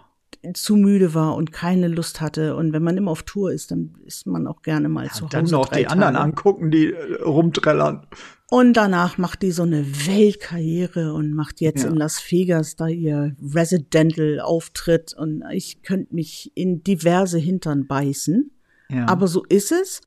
zu 0.53 0.77
müde 0.77 1.13
war 1.13 1.35
und 1.35 1.51
keine 1.51 1.89
Lust 1.89 2.21
hatte. 2.21 2.55
Und 2.55 2.71
wenn 2.71 2.81
man 2.81 2.95
immer 2.95 3.11
auf 3.11 3.23
Tour 3.23 3.51
ist, 3.51 3.71
dann 3.71 3.95
ist 4.05 4.25
man 4.25 4.47
auch 4.47 4.61
gerne 4.61 4.87
mal 4.87 5.07
ja, 5.07 5.11
zu 5.11 5.25
Hause. 5.25 5.31
Dann 5.31 5.45
noch 5.47 5.67
die 5.67 5.83
Tage. 5.83 5.89
anderen 5.89 6.15
angucken, 6.15 6.71
die 6.71 6.93
äh, 6.93 7.21
rumträllern. 7.21 8.07
Und 8.49 8.71
danach 8.71 9.17
macht 9.17 9.41
die 9.41 9.51
so 9.51 9.63
eine 9.63 9.85
Weltkarriere 10.07 11.13
und 11.13 11.33
macht 11.33 11.59
jetzt 11.59 11.83
ja. 11.83 11.89
in 11.89 11.97
Las 11.97 12.23
Vegas 12.31 12.77
da 12.77 12.87
ihr 12.87 13.35
Residential-Auftritt. 13.53 15.13
Und 15.13 15.43
ich 15.51 15.81
könnte 15.81 16.15
mich 16.15 16.53
in 16.55 16.83
diverse 16.83 17.37
Hintern 17.37 17.85
beißen. 17.85 18.49
Ja. 18.89 19.09
Aber 19.09 19.27
so 19.27 19.43
ist 19.43 19.73
es. 19.73 19.99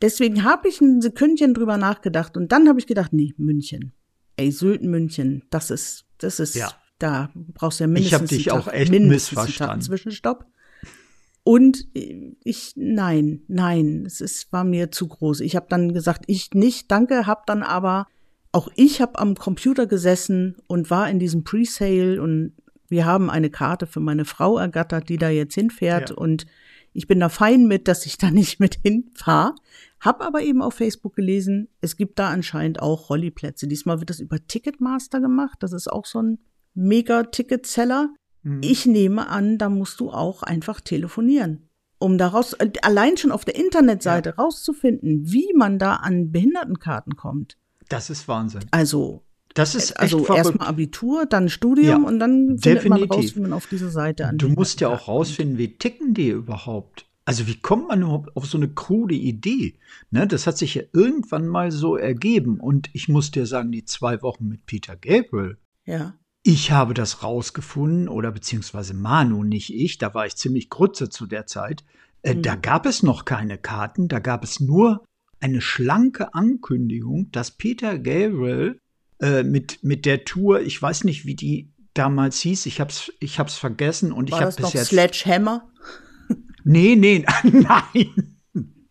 Deswegen 0.00 0.44
habe 0.44 0.66
ich 0.66 0.80
ein 0.80 1.02
Sekündchen 1.02 1.52
drüber 1.52 1.76
nachgedacht 1.76 2.38
und 2.38 2.52
dann 2.52 2.70
habe 2.70 2.78
ich 2.78 2.86
gedacht, 2.86 3.12
nee, 3.12 3.34
München. 3.36 3.92
Ey, 4.42 4.50
Sylt 4.50 4.82
München, 4.82 5.44
das 5.50 5.70
ist 5.70 6.04
das 6.18 6.40
ist, 6.40 6.56
ja. 6.56 6.72
da 6.98 7.30
brauchst 7.34 7.78
du 7.78 7.84
ja 7.84 7.88
mindestens. 7.88 8.32
Ich 8.32 8.48
habe 8.48 8.60
dich 8.60 8.68
auch 8.68 8.72
echt 8.72 8.92
missverstanden. 8.92 9.82
Zwischenstopp. 9.82 10.46
Und 11.44 11.86
ich, 11.94 12.72
nein, 12.76 13.42
nein, 13.46 14.04
es 14.06 14.20
ist, 14.20 14.52
war 14.52 14.64
mir 14.64 14.90
zu 14.90 15.06
groß. 15.08 15.40
Ich 15.40 15.54
habe 15.54 15.66
dann 15.68 15.92
gesagt, 15.92 16.24
ich 16.26 16.50
nicht, 16.54 16.90
danke, 16.90 17.26
hab 17.26 17.46
dann 17.46 17.62
aber, 17.62 18.06
auch 18.52 18.68
ich 18.74 19.00
habe 19.00 19.18
am 19.18 19.34
Computer 19.36 19.86
gesessen 19.86 20.56
und 20.66 20.90
war 20.90 21.08
in 21.08 21.18
diesem 21.18 21.44
Presale 21.44 22.20
und 22.20 22.52
wir 22.88 23.06
haben 23.06 23.30
eine 23.30 23.50
Karte 23.50 23.86
für 23.86 24.00
meine 24.00 24.24
Frau 24.24 24.58
ergattert, 24.58 25.08
die 25.08 25.18
da 25.18 25.30
jetzt 25.30 25.54
hinfährt 25.54 26.10
ja. 26.10 26.16
und 26.16 26.46
ich 26.92 27.06
bin 27.06 27.20
da 27.20 27.28
fein 27.28 27.66
mit, 27.66 27.88
dass 27.88 28.06
ich 28.06 28.18
da 28.18 28.30
nicht 28.30 28.60
mit 28.60 28.78
hinfahre. 28.82 29.54
Hab 30.02 30.20
aber 30.20 30.42
eben 30.42 30.62
auf 30.62 30.74
Facebook 30.74 31.14
gelesen, 31.14 31.68
es 31.80 31.96
gibt 31.96 32.18
da 32.18 32.28
anscheinend 32.28 32.82
auch 32.82 33.08
Rolliplätze. 33.08 33.68
Diesmal 33.68 34.00
wird 34.00 34.10
das 34.10 34.18
über 34.18 34.44
Ticketmaster 34.44 35.20
gemacht. 35.20 35.58
Das 35.60 35.72
ist 35.72 35.86
auch 35.86 36.06
so 36.06 36.20
ein 36.20 36.40
Mega-Ticketseller. 36.74 38.10
Mhm. 38.42 38.60
Ich 38.64 38.84
nehme 38.84 39.28
an, 39.28 39.58
da 39.58 39.68
musst 39.68 40.00
du 40.00 40.10
auch 40.10 40.42
einfach 40.42 40.80
telefonieren. 40.80 41.68
Um 41.98 42.18
daraus, 42.18 42.56
allein 42.82 43.16
schon 43.16 43.30
auf 43.30 43.44
der 43.44 43.54
Internetseite 43.54 44.30
ja. 44.30 44.34
rauszufinden, 44.42 45.22
wie 45.24 45.52
man 45.54 45.78
da 45.78 45.94
an 45.94 46.32
Behindertenkarten 46.32 47.14
kommt. 47.14 47.56
Das 47.88 48.10
ist 48.10 48.26
Wahnsinn. 48.26 48.64
Also, 48.72 49.22
das 49.54 49.76
ist 49.76 49.92
also 49.92 50.26
erstmal 50.26 50.66
Abitur, 50.66 51.26
dann 51.26 51.48
Studium 51.48 52.02
ja, 52.02 52.08
und 52.08 52.18
dann 52.18 52.58
findet 52.58 52.64
definitiv. 52.64 53.08
man 53.08 53.18
raus, 53.18 53.36
wie 53.36 53.40
man 53.40 53.52
auf 53.52 53.66
diese 53.68 53.90
Seite 53.90 54.26
an. 54.26 54.36
Du 54.38 54.48
musst 54.48 54.80
ja 54.80 54.88
auch 54.88 55.06
rausfinden, 55.06 55.58
wie 55.58 55.76
ticken 55.76 56.12
die 56.12 56.30
überhaupt. 56.30 57.06
Also 57.24 57.46
wie 57.46 57.60
kommt 57.60 57.88
man 57.88 58.02
überhaupt 58.02 58.36
auf 58.36 58.46
so 58.46 58.58
eine 58.58 58.68
krude 58.68 59.14
Idee? 59.14 59.78
Ne, 60.10 60.26
das 60.26 60.46
hat 60.46 60.58
sich 60.58 60.74
ja 60.74 60.82
irgendwann 60.92 61.46
mal 61.46 61.70
so 61.70 61.96
ergeben. 61.96 62.58
Und 62.58 62.90
ich 62.92 63.08
muss 63.08 63.30
dir 63.30 63.46
sagen, 63.46 63.70
die 63.70 63.84
zwei 63.84 64.22
Wochen 64.22 64.48
mit 64.48 64.66
Peter 64.66 64.96
Gabriel. 64.96 65.58
Ja. 65.84 66.14
Ich 66.42 66.72
habe 66.72 66.94
das 66.94 67.22
rausgefunden, 67.22 68.08
oder 68.08 68.32
beziehungsweise 68.32 68.94
Manu, 68.94 69.44
nicht 69.44 69.72
ich, 69.72 69.98
da 69.98 70.12
war 70.14 70.26
ich 70.26 70.34
ziemlich 70.34 70.68
grütze 70.68 71.08
zu 71.08 71.26
der 71.26 71.46
Zeit. 71.46 71.84
Äh, 72.22 72.34
mhm. 72.34 72.42
Da 72.42 72.56
gab 72.56 72.86
es 72.86 73.04
noch 73.04 73.24
keine 73.24 73.58
Karten, 73.58 74.08
da 74.08 74.18
gab 74.18 74.42
es 74.42 74.58
nur 74.58 75.04
eine 75.38 75.60
schlanke 75.60 76.34
Ankündigung, 76.34 77.30
dass 77.30 77.52
Peter 77.52 77.98
Gabriel 77.98 78.78
äh, 79.20 79.44
mit, 79.44 79.84
mit 79.84 80.06
der 80.06 80.24
Tour, 80.24 80.60
ich 80.60 80.80
weiß 80.80 81.04
nicht, 81.04 81.26
wie 81.26 81.36
die 81.36 81.72
damals 81.94 82.40
hieß, 82.40 82.66
ich 82.66 82.80
hab's, 82.80 83.12
ich 83.20 83.38
hab's 83.38 83.56
vergessen 83.56 84.12
und 84.12 84.30
war 84.30 84.38
ich 84.38 84.44
habe 84.44 84.56
bis 84.56 84.72
jetzt. 84.72 84.88
Sledgehammer? 84.88 85.68
Nee, 86.64 86.96
nee, 86.96 87.24
nein. 87.42 88.34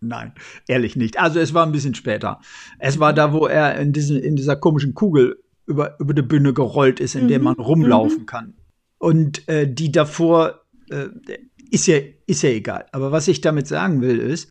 Nein, 0.04 0.34
ehrlich 0.68 0.96
nicht. 0.96 1.20
Also 1.20 1.40
es 1.40 1.54
war 1.54 1.64
ein 1.64 1.72
bisschen 1.72 1.94
später. 1.94 2.40
Es 2.80 3.00
war 3.00 3.14
da, 3.14 3.34
wo 3.34 3.46
er 3.46 3.78
in, 3.78 3.94
diesen, 3.94 4.18
in 4.18 4.36
dieser 4.36 4.56
komischen 4.56 4.96
Kugel 4.96 5.44
über, 5.68 6.00
über 6.00 6.16
die 6.16 6.24
Bühne 6.24 6.54
gerollt 6.54 7.00
ist, 7.00 7.14
in 7.14 7.26
mhm. 7.26 7.28
der 7.28 7.40
man 7.40 7.56
rumlaufen 7.56 8.22
mhm. 8.22 8.26
kann. 8.26 8.54
Und 8.98 9.48
äh, 9.48 9.72
die 9.72 9.92
davor 9.92 10.62
äh, 10.90 11.10
ist 11.70 11.86
ja, 11.86 12.00
ist 12.26 12.42
ja 12.42 12.50
egal. 12.50 12.88
Aber 12.92 13.12
was 13.12 13.28
ich 13.28 13.42
damit 13.42 13.68
sagen 13.68 14.02
will, 14.02 14.20
ist, 14.20 14.50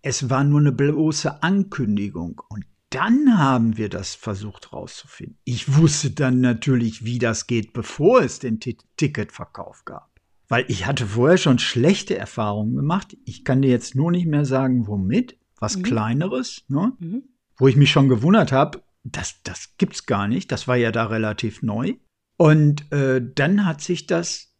es 0.00 0.30
war 0.30 0.44
nur 0.44 0.60
eine 0.60 0.72
bloße 0.72 1.42
Ankündigung. 1.42 2.40
Und 2.48 2.64
dann 2.90 3.38
haben 3.38 3.76
wir 3.76 3.88
das 3.88 4.14
versucht 4.14 4.72
rauszufinden. 4.72 5.38
Ich 5.44 5.76
wusste 5.76 6.10
dann 6.10 6.40
natürlich, 6.40 7.04
wie 7.04 7.18
das 7.18 7.46
geht, 7.46 7.72
bevor 7.72 8.22
es 8.22 8.38
den 8.38 8.60
T 8.60 8.76
Ticketverkauf 8.96 9.84
gab. 9.84 10.15
Weil 10.48 10.64
ich 10.68 10.86
hatte 10.86 11.06
vorher 11.06 11.38
schon 11.38 11.58
schlechte 11.58 12.16
Erfahrungen 12.16 12.76
gemacht. 12.76 13.16
Ich 13.24 13.44
kann 13.44 13.62
dir 13.62 13.70
jetzt 13.70 13.94
nur 13.94 14.10
nicht 14.10 14.26
mehr 14.26 14.44
sagen, 14.44 14.86
womit. 14.86 15.38
Was 15.58 15.78
mhm. 15.78 15.82
kleineres, 15.82 16.64
ne? 16.68 16.92
Mhm. 16.98 17.22
Wo 17.56 17.66
ich 17.66 17.76
mich 17.76 17.90
schon 17.90 18.08
gewundert 18.08 18.52
habe, 18.52 18.82
das, 19.02 19.42
das 19.42 19.76
gibt's 19.78 20.04
gar 20.04 20.28
nicht. 20.28 20.52
Das 20.52 20.68
war 20.68 20.76
ja 20.76 20.92
da 20.92 21.06
relativ 21.06 21.62
neu. 21.62 21.94
Und 22.36 22.92
äh, 22.92 23.22
dann 23.34 23.64
hat 23.64 23.80
sich 23.80 24.06
das 24.06 24.54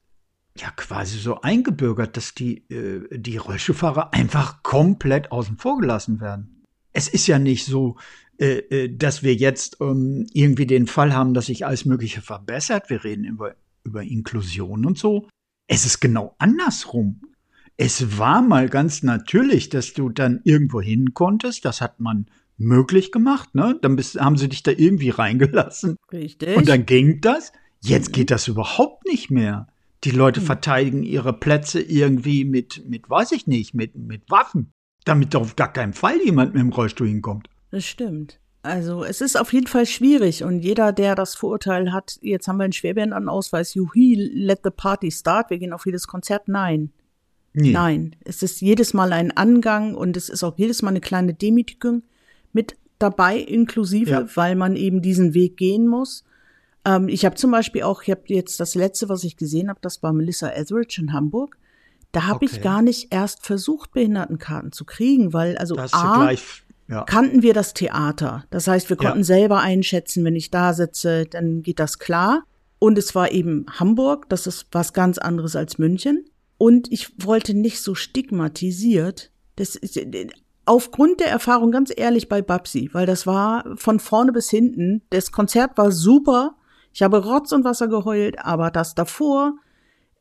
ja 0.56 0.70
quasi 0.70 1.18
so 1.18 1.42
eingebürgert, 1.42 2.16
dass 2.16 2.34
die, 2.34 2.66
äh, 2.70 3.18
die 3.18 3.36
Rollstuhlfahrer 3.36 4.14
einfach 4.14 4.62
komplett 4.62 5.30
außen 5.30 5.58
vor 5.58 5.78
gelassen 5.78 6.20
werden. 6.20 6.64
Es 6.92 7.08
ist 7.08 7.26
ja 7.26 7.38
nicht 7.38 7.66
so, 7.66 7.98
äh, 8.38 8.58
äh, 8.70 8.96
dass 8.96 9.22
wir 9.22 9.34
jetzt 9.34 9.76
ähm, 9.80 10.26
irgendwie 10.32 10.66
den 10.66 10.86
Fall 10.86 11.14
haben, 11.14 11.34
dass 11.34 11.46
sich 11.46 11.66
alles 11.66 11.84
Mögliche 11.84 12.22
verbessert. 12.22 12.88
Wir 12.88 13.04
reden 13.04 13.24
über, 13.24 13.54
über 13.84 14.02
Inklusion 14.02 14.86
und 14.86 14.96
so. 14.98 15.28
Es 15.66 15.84
ist 15.84 16.00
genau 16.00 16.34
andersrum. 16.38 17.20
Es 17.76 18.18
war 18.18 18.40
mal 18.42 18.68
ganz 18.68 19.02
natürlich, 19.02 19.68
dass 19.68 19.92
du 19.92 20.08
dann 20.08 20.40
irgendwo 20.44 20.80
hin 20.80 21.12
konntest. 21.12 21.64
Das 21.64 21.80
hat 21.80 22.00
man 22.00 22.26
möglich 22.56 23.12
gemacht, 23.12 23.54
ne? 23.54 23.78
Dann 23.82 23.96
bist, 23.96 24.18
haben 24.18 24.36
sie 24.36 24.48
dich 24.48 24.62
da 24.62 24.70
irgendwie 24.70 25.10
reingelassen. 25.10 25.96
Richtig. 26.12 26.56
Und 26.56 26.68
dann 26.68 26.86
ging 26.86 27.20
das. 27.20 27.52
Jetzt 27.82 28.12
geht 28.12 28.30
das 28.30 28.48
überhaupt 28.48 29.06
nicht 29.06 29.30
mehr. 29.30 29.68
Die 30.04 30.10
Leute 30.10 30.40
mhm. 30.40 30.46
verteidigen 30.46 31.02
ihre 31.02 31.32
Plätze 31.32 31.80
irgendwie 31.80 32.44
mit, 32.44 32.88
mit, 32.88 33.08
weiß 33.10 33.32
ich 33.32 33.46
nicht, 33.46 33.74
mit, 33.74 33.94
mit 33.94 34.30
Waffen. 34.30 34.72
Damit 35.04 35.36
auf 35.36 35.56
gar 35.56 35.72
keinen 35.72 35.92
Fall 35.92 36.20
jemand 36.24 36.54
mit 36.54 36.62
dem 36.62 36.72
Rollstuhl 36.72 37.08
hinkommt. 37.08 37.48
Das 37.70 37.84
stimmt. 37.84 38.40
Also 38.66 39.04
es 39.04 39.20
ist 39.20 39.38
auf 39.38 39.52
jeden 39.52 39.68
Fall 39.68 39.86
schwierig 39.86 40.42
und 40.42 40.60
jeder, 40.60 40.92
der 40.92 41.14
das 41.14 41.34
Vorurteil 41.34 41.92
hat, 41.92 42.18
jetzt 42.20 42.48
haben 42.48 42.56
wir 42.56 42.64
einen 42.64 42.72
Schwerbehindertenausweis, 42.72 43.74
juhi, 43.74 44.14
let 44.14 44.60
the 44.64 44.70
party 44.70 45.10
start, 45.10 45.50
wir 45.50 45.58
gehen 45.58 45.72
auf 45.72 45.86
jedes 45.86 46.06
Konzert, 46.06 46.48
nein. 46.48 46.90
Nee. 47.52 47.70
Nein, 47.70 48.16
es 48.24 48.42
ist 48.42 48.60
jedes 48.60 48.92
Mal 48.92 49.12
ein 49.12 49.34
Angang 49.34 49.94
und 49.94 50.16
es 50.16 50.28
ist 50.28 50.42
auch 50.44 50.58
jedes 50.58 50.82
Mal 50.82 50.90
eine 50.90 51.00
kleine 51.00 51.32
Demütigung 51.32 52.02
mit 52.52 52.76
dabei, 52.98 53.38
inklusive, 53.38 54.10
ja. 54.10 54.28
weil 54.34 54.56
man 54.56 54.76
eben 54.76 55.00
diesen 55.00 55.32
Weg 55.32 55.56
gehen 55.56 55.86
muss. 55.86 56.24
Ähm, 56.84 57.08
ich 57.08 57.24
habe 57.24 57.36
zum 57.36 57.50
Beispiel 57.52 57.82
auch, 57.82 58.02
ich 58.02 58.10
habe 58.10 58.22
jetzt 58.26 58.60
das 58.60 58.74
letzte, 58.74 59.08
was 59.08 59.24
ich 59.24 59.36
gesehen 59.36 59.70
habe, 59.70 59.78
das 59.80 60.02
war 60.02 60.12
Melissa 60.12 60.50
Etheridge 60.50 61.00
in 61.00 61.12
Hamburg. 61.12 61.56
Da 62.12 62.26
habe 62.26 62.44
okay. 62.44 62.56
ich 62.56 62.62
gar 62.62 62.82
nicht 62.82 63.12
erst 63.12 63.44
versucht, 63.44 63.92
Behindertenkarten 63.92 64.72
zu 64.72 64.84
kriegen, 64.84 65.32
weil 65.32 65.56
also 65.56 65.76
A, 65.78 66.24
gleich 66.24 66.65
ja. 66.88 67.04
kannten 67.04 67.42
wir 67.42 67.54
das 67.54 67.74
Theater. 67.74 68.44
Das 68.50 68.66
heißt, 68.66 68.88
wir 68.88 68.96
konnten 68.96 69.18
ja. 69.18 69.24
selber 69.24 69.60
einschätzen, 69.60 70.24
wenn 70.24 70.36
ich 70.36 70.50
da 70.50 70.72
sitze, 70.72 71.26
dann 71.26 71.62
geht 71.62 71.78
das 71.78 71.98
klar. 71.98 72.44
Und 72.78 72.98
es 72.98 73.14
war 73.14 73.32
eben 73.32 73.66
Hamburg, 73.70 74.28
das 74.28 74.46
ist 74.46 74.66
was 74.72 74.92
ganz 74.92 75.18
anderes 75.18 75.56
als 75.56 75.78
München. 75.78 76.26
Und 76.58 76.90
ich 76.92 77.12
wollte 77.24 77.54
nicht 77.54 77.82
so 77.82 77.94
stigmatisiert. 77.94 79.30
Das 79.56 79.76
ist, 79.76 79.98
aufgrund 80.64 81.20
der 81.20 81.28
Erfahrung 81.28 81.70
ganz 81.70 81.92
ehrlich 81.94 82.28
bei 82.28 82.42
Babsi, 82.42 82.90
weil 82.92 83.06
das 83.06 83.26
war 83.26 83.64
von 83.76 84.00
vorne 84.00 84.32
bis 84.32 84.50
hinten. 84.50 85.02
Das 85.10 85.32
Konzert 85.32 85.78
war 85.78 85.92
super. 85.92 86.56
Ich 86.92 87.02
habe 87.02 87.24
Rotz 87.24 87.52
und 87.52 87.64
Wasser 87.64 87.88
geheult, 87.88 88.38
aber 88.38 88.70
das 88.70 88.94
davor 88.94 89.54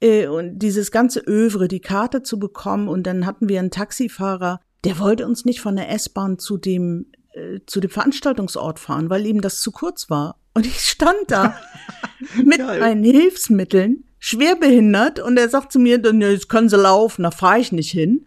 äh, 0.01 0.27
und 0.27 0.59
dieses 0.59 0.91
ganze 0.91 1.21
Övre, 1.21 1.67
die 1.67 1.79
Karte 1.79 2.21
zu 2.23 2.39
bekommen 2.39 2.87
und 2.87 3.03
dann 3.03 3.25
hatten 3.25 3.49
wir 3.49 3.59
einen 3.59 3.71
Taxifahrer, 3.71 4.59
der 4.85 4.99
wollte 4.99 5.25
uns 5.25 5.45
nicht 5.45 5.61
von 5.61 5.75
der 5.75 5.91
S-Bahn 5.91 6.39
zu 6.39 6.57
dem 6.57 7.07
äh, 7.35 7.59
zu 7.65 7.81
dem 7.81 7.89
Veranstaltungsort 7.89 8.79
fahren, 8.79 9.09
weil 9.09 9.25
ihm 9.25 9.41
das 9.41 9.59
zu 9.59 9.71
kurz 9.71 10.09
war. 10.09 10.37
Und 10.53 10.65
ich 10.65 10.79
stand 10.79 11.19
da 11.27 11.57
mit 12.43 12.59
meinen 12.59 13.03
Hilfsmitteln, 13.03 14.05
schwerbehindert, 14.19 15.19
und 15.19 15.37
er 15.37 15.49
sagt 15.49 15.73
zu 15.73 15.79
mir, 15.79 15.97
dann 15.97 16.21
jetzt 16.21 16.47
können 16.47 16.69
Sie 16.69 16.77
laufen, 16.77 17.23
da 17.23 17.31
fahre 17.31 17.59
ich 17.59 17.73
nicht 17.73 17.91
hin. 17.91 18.25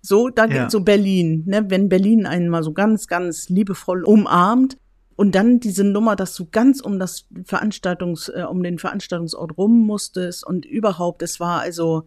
So, 0.00 0.30
da 0.30 0.46
ja. 0.46 0.62
geht 0.62 0.70
so 0.70 0.80
Berlin, 0.80 1.42
ne, 1.46 1.68
wenn 1.68 1.90
Berlin 1.90 2.24
einen 2.24 2.48
mal 2.48 2.62
so 2.62 2.72
ganz, 2.72 3.08
ganz 3.08 3.50
liebevoll 3.50 4.04
umarmt. 4.04 4.78
Und 5.16 5.34
dann 5.34 5.60
diese 5.60 5.84
Nummer, 5.84 6.14
dass 6.16 6.34
du 6.34 6.46
ganz 6.50 6.80
um 6.80 6.98
das 6.98 7.26
Veranstaltungs, 7.44 8.28
äh, 8.28 8.44
um 8.48 8.62
den 8.62 8.78
Veranstaltungsort 8.78 9.58
rum 9.58 9.86
musstest 9.86 10.46
und 10.46 10.64
überhaupt, 10.64 11.22
es 11.22 11.40
war 11.40 11.60
also, 11.60 12.04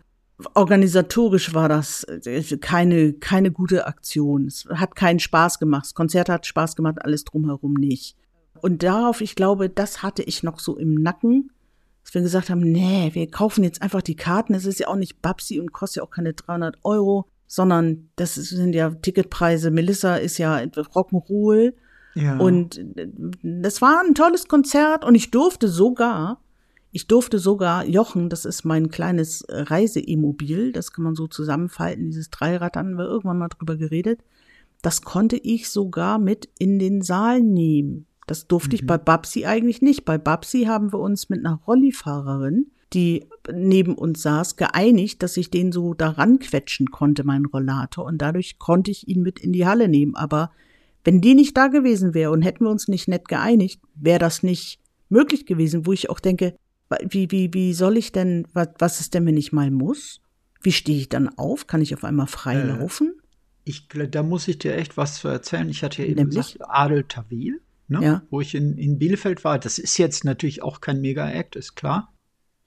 organisatorisch 0.54 1.54
war 1.54 1.70
das 1.70 2.04
äh, 2.04 2.42
keine, 2.58 3.14
keine 3.14 3.52
gute 3.52 3.88
Aktion. 3.88 4.48
Es 4.48 4.66
hat 4.74 4.96
keinen 4.96 5.20
Spaß 5.20 5.60
gemacht. 5.60 5.86
Das 5.86 5.94
Konzert 5.94 6.30
hat 6.30 6.46
Spaß 6.46 6.76
gemacht, 6.76 6.98
alles 7.02 7.26
drumherum 7.26 7.74
nicht. 7.74 8.16
Und 8.62 8.84
darauf, 8.84 9.22
ich 9.22 9.36
glaube, 9.36 9.70
das 9.70 10.04
hatte 10.04 10.24
ich 10.24 10.44
noch 10.44 10.60
so 10.60 10.78
im 10.78 10.96
Nacken, 10.96 11.52
dass 12.04 12.14
wir 12.14 12.22
gesagt 12.22 12.50
haben, 12.50 12.62
nee, 12.62 13.12
wir 13.14 13.30
kaufen 13.30 13.64
jetzt 13.64 13.82
einfach 13.82 14.02
die 14.02 14.16
Karten. 14.16 14.54
Es 14.54 14.66
ist 14.66 14.80
ja 14.80 14.88
auch 14.88 14.96
nicht 14.96 15.22
Babsi 15.22 15.60
und 15.60 15.72
kostet 15.72 15.98
ja 15.98 16.04
auch 16.04 16.12
keine 16.12 16.34
300 16.34 16.78
Euro, 16.84 17.26
sondern 17.48 18.10
das 18.16 18.36
sind 18.36 18.74
ja 18.74 18.90
Ticketpreise. 18.90 19.72
Melissa 19.72 20.16
ist 20.16 20.38
ja 20.38 20.58
Rock'n'Roll. 20.58 21.74
Ja. 22.16 22.38
Und 22.38 22.78
äh, 22.78 23.08
das 23.44 23.82
war 23.82 24.02
ein 24.06 24.16
tolles 24.16 24.48
Konzert 24.48 25.06
und 25.06 25.16
ich 25.16 25.32
durfte 25.32 25.68
sogar 25.68 26.42
ich 26.92 27.08
durfte 27.08 27.38
sogar 27.38 27.86
Jochen, 27.86 28.30
das 28.30 28.46
ist 28.46 28.66
mein 28.66 28.90
kleines 28.90 29.46
Reiseimmobil, 29.48 30.72
das 30.72 30.92
kann 30.92 31.04
man 31.04 31.16
so 31.16 31.28
zusammenfalten, 31.28 32.06
dieses 32.06 32.30
Dreirad, 32.30 32.76
da 32.76 32.80
haben 32.80 32.98
wir 32.98 33.06
irgendwann 33.06 33.38
mal 33.38 33.50
drüber 33.50 33.78
geredet. 33.78 34.22
Das 34.82 35.02
konnte 35.02 35.36
ich 35.36 35.70
sogar 35.70 36.20
mit 36.20 36.50
in 36.58 36.80
den 36.80 37.02
Saal 37.02 37.42
nehmen. 37.42 38.08
Das 38.26 38.48
durfte 38.48 38.70
mhm. 38.70 38.76
ich 38.76 38.88
bei 38.88 38.98
Babsi 38.98 39.46
eigentlich 39.46 39.82
nicht. 39.82 40.06
Bei 40.06 40.18
Babsi 40.18 40.64
haben 40.64 40.94
wir 40.94 41.00
uns 41.00 41.30
mit 41.30 41.40
einer 41.46 41.60
Rollifahrerin, 41.68 42.68
die 42.94 43.26
neben 43.52 43.96
uns 43.96 44.22
saß, 44.22 44.56
geeinigt, 44.56 45.22
dass 45.22 45.38
ich 45.38 45.52
den 45.52 45.72
so 45.72 45.94
daran 45.94 46.40
quetschen 46.40 46.92
konnte, 46.92 47.24
meinen 47.24 47.46
Rollator. 47.46 48.06
Und 48.06 48.20
dadurch 48.20 48.58
konnte 48.58 48.90
ich 48.90 49.08
ihn 49.08 49.22
mit 49.22 49.40
in 49.40 49.52
die 49.52 49.66
Halle 49.66 49.90
nehmen. 49.90 50.16
Aber 50.16 50.52
wenn 51.04 51.22
die 51.22 51.36
nicht 51.36 51.56
da 51.58 51.68
gewesen 51.68 52.14
wäre 52.14 52.32
und 52.32 52.42
hätten 52.42 52.66
wir 52.66 52.72
uns 52.72 52.88
nicht 52.88 53.08
nett 53.08 53.28
geeinigt, 53.28 53.82
wäre 53.96 54.20
das 54.20 54.44
nicht 54.44 54.80
möglich 55.10 55.46
gewesen, 55.46 55.86
wo 55.86 55.94
ich 55.94 56.10
auch 56.10 56.20
denke, 56.20 56.56
wie, 57.08 57.30
wie, 57.32 57.54
wie 57.54 57.74
soll 57.74 57.98
ich 57.98 58.12
denn, 58.12 58.48
was, 58.54 58.70
was 58.80 59.00
ist 59.00 59.14
denn, 59.14 59.26
wenn 59.26 59.38
ich 59.38 59.52
mal 59.52 59.72
muss? 59.72 60.22
Wie 60.62 60.72
stehe 60.72 60.98
ich 60.98 61.10
dann 61.10 61.30
auf? 61.38 61.68
Kann 61.68 61.82
ich 61.82 61.94
auf 61.94 62.04
einmal 62.04 62.28
frei 62.28 62.56
äh, 62.56 62.64
laufen? 62.64 63.14
Ich, 63.64 63.88
da 63.88 64.24
muss 64.24 64.48
ich 64.48 64.60
dir 64.60 64.76
echt 64.76 64.98
was 64.98 65.16
zu 65.16 65.28
erzählen. 65.28 65.70
Ich 65.70 65.84
hatte 65.84 66.02
ja 66.02 66.08
eben 66.08 66.16
Nämlich? 66.16 66.54
gesagt, 66.54 66.70
Adel 66.70 67.04
Tawil, 67.04 67.62
ne? 67.88 68.04
ja. 68.04 68.22
wo 68.30 68.42
ich 68.42 68.56
in, 68.56 68.78
in 68.78 68.98
Bielefeld 68.98 69.44
war. 69.44 69.60
Das 69.60 69.78
ist 69.78 69.98
jetzt 69.98 70.26
natürlich 70.26 70.64
auch 70.64 70.82
kein 70.82 71.02
Mega-Act, 71.02 71.56
ist 71.56 71.76
klar. 71.76 72.12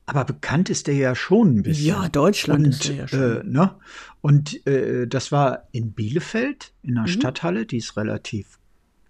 aber 0.06 0.24
bekannt 0.24 0.70
ist 0.70 0.86
der 0.86 0.94
ja 0.94 1.14
schon 1.14 1.56
ein 1.56 1.62
bisschen. 1.62 1.86
Ja, 1.86 2.08
Deutschland 2.08 2.66
und, 2.66 2.70
ist 2.70 2.88
der 2.88 2.94
ja 2.94 3.08
schon. 3.08 3.20
Äh, 3.20 3.44
ne? 3.44 3.74
Und 4.20 4.64
äh, 4.66 5.06
das 5.08 5.32
war 5.32 5.68
in 5.72 5.92
Bielefeld, 5.92 6.72
in 6.82 6.94
der 6.94 7.02
mhm. 7.02 7.08
Stadthalle, 7.08 7.66
die 7.66 7.78
ist 7.78 7.96
relativ, 7.96 8.58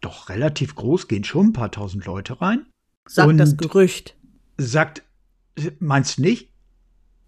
doch 0.01 0.31
relativ 0.31 0.75
groß, 0.75 1.09
gehen 1.09 1.25
schon 1.25 1.49
ein 1.49 1.53
paar 1.53 1.71
tausend 1.71 2.07
Leute 2.07 2.41
rein. 2.41 2.67
Sagt 3.07 3.29
und 3.29 3.37
das 3.37 3.57
Gerücht. 3.57 4.17
Sagt, 4.57 5.03
meinst 5.79 6.19
du 6.19 6.23
nicht? 6.23 6.53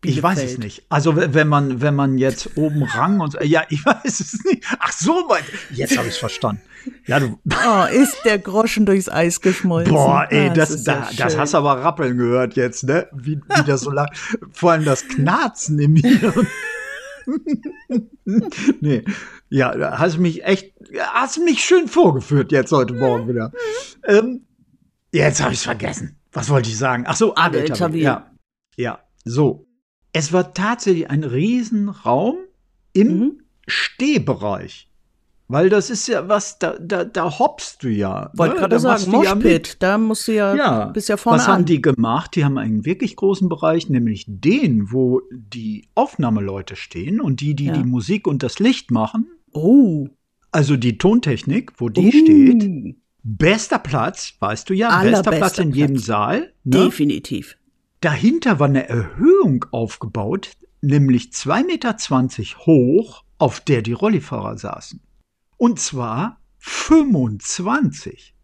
Ich 0.05 0.23
weiß 0.23 0.43
es 0.43 0.59
nicht. 0.59 0.85
Also 0.91 1.17
wenn 1.17 1.49
man 1.49 1.81
wenn 1.81 1.95
man 1.95 2.19
jetzt 2.19 2.57
oben 2.57 2.83
Rang 2.83 3.21
und 3.21 3.37
ja, 3.43 3.63
ich 3.71 3.85
weiß 3.87 4.21
es 4.21 4.45
nicht. 4.45 4.65
Ach 4.79 4.93
so, 4.93 5.27
mein, 5.29 5.43
jetzt 5.71 5.97
habe 5.97 6.09
ich 6.09 6.15
es 6.15 6.19
verstanden. 6.19 6.63
Ja, 7.07 7.21
du. 7.21 7.39
Oh, 7.47 7.85
ist 7.93 8.19
der 8.25 8.39
Groschen 8.39 8.87
durchs 8.87 9.09
Eis 9.09 9.41
geschmolzen. 9.41 9.95
Boah, 9.95 10.27
ey, 10.29 10.53
das, 10.53 10.71
das, 10.71 10.85
da, 10.85 11.11
ja 11.11 11.25
das 11.25 11.39
hast 11.39 11.55
du 11.55 11.59
aber 11.59 11.83
rappeln 11.83 12.19
gehört 12.19 12.55
jetzt, 12.55 12.85
ne? 12.85 13.09
Wie, 13.13 13.37
wie 13.37 13.65
das 13.67 13.81
so 13.81 13.91
lang. 13.91 14.09
Vor 14.53 14.73
allem 14.73 14.85
das 14.85 15.09
Knarzen 15.09 15.79
im 15.79 15.97
Hirn. 15.97 16.47
nee, 18.81 19.05
ja, 19.49 19.99
hast 19.99 20.19
mich 20.19 20.45
echt, 20.45 20.75
hast 21.15 21.39
mich 21.39 21.65
schön 21.65 21.89
vorgeführt 21.89 22.53
jetzt 22.53 22.71
heute 22.73 22.93
Morgen 22.93 23.29
wieder. 23.29 23.51
Ähm, 24.07 24.43
jetzt 25.11 25.43
habe 25.43 25.55
ich 25.55 25.61
es 25.61 25.65
vergessen. 25.65 26.19
Was 26.35 26.51
wollte 26.51 26.69
ich 26.69 26.77
sagen? 26.77 27.05
Ach 27.07 27.17
so, 27.17 27.35
Adel 27.35 27.67
Ja, 27.95 28.31
ja, 28.77 28.99
so. 29.25 29.67
Es 30.13 30.33
war 30.33 30.53
tatsächlich 30.55 31.11
ein 31.11 31.25
Riesenraum 31.25 32.37
im 32.93 33.19
mhm. 33.19 33.43
Stehbereich. 33.67 34.91
Weil 35.47 35.69
das 35.69 35.91
ist 35.91 36.07
ja 36.09 36.27
was, 36.29 36.59
da, 36.59 36.77
da, 36.81 37.05
da 37.05 37.39
hoppst 37.39 37.83
du 37.83 37.89
ja. 37.89 38.31
Wollte 38.35 38.55
ne? 38.55 38.61
gerade 38.61 38.81
sagen, 38.81 39.11
Moshpit, 39.11 39.69
ja 39.69 39.75
da 39.79 39.99
musst 39.99 40.27
du 40.27 40.33
ja, 40.33 40.55
ja 40.55 40.85
bist 40.87 41.11
ja 41.11 41.19
vorne 41.19 41.39
Was 41.39 41.47
an. 41.47 41.53
haben 41.53 41.65
die 41.67 41.83
gemacht? 41.83 42.35
Die 42.35 42.45
haben 42.45 42.57
einen 42.57 42.87
wirklich 42.87 43.15
großen 43.15 43.49
Bereich, 43.51 43.91
nämlich 43.91 44.25
den, 44.27 44.91
wo 44.91 45.21
die 45.31 45.87
Aufnahmeleute 45.95 46.77
stehen 46.77 47.21
und 47.21 47.41
die, 47.41 47.55
die 47.55 47.67
ja. 47.67 47.75
die 47.75 47.85
Musik 47.85 48.27
und 48.27 48.43
das 48.43 48.59
Licht 48.59 48.91
machen. 48.91 49.27
Oh. 49.53 50.09
Also 50.51 50.77
die 50.77 50.97
Tontechnik, 50.97 51.73
wo 51.77 51.91
die 51.91 52.07
uh. 52.07 52.11
steht. 52.11 52.97
Bester 53.27 53.79
Platz, 53.79 54.35
weißt 54.39 54.69
du 54.69 54.75
ja, 54.75 55.03
bester 55.03 55.31
Platz 55.31 55.59
in 55.59 55.73
jedem 55.73 55.95
Platz. 55.95 56.07
Saal. 56.07 56.53
Ne? 56.63 56.85
Definitiv. 56.85 57.57
Dahinter 58.01 58.59
war 58.59 58.69
eine 58.69 58.87
Erhöhung 58.87 59.65
aufgebaut, 59.71 60.51
nämlich 60.83 61.31
2,20 61.31 61.65
Meter 61.67 61.97
hoch, 62.67 63.25
auf 63.39 63.61
der 63.61 63.81
die 63.81 63.95
Rollifahrer 63.95 64.59
saßen. 64.59 65.01
Und 65.57 65.81
zwar 65.81 66.39
25. 66.59 68.35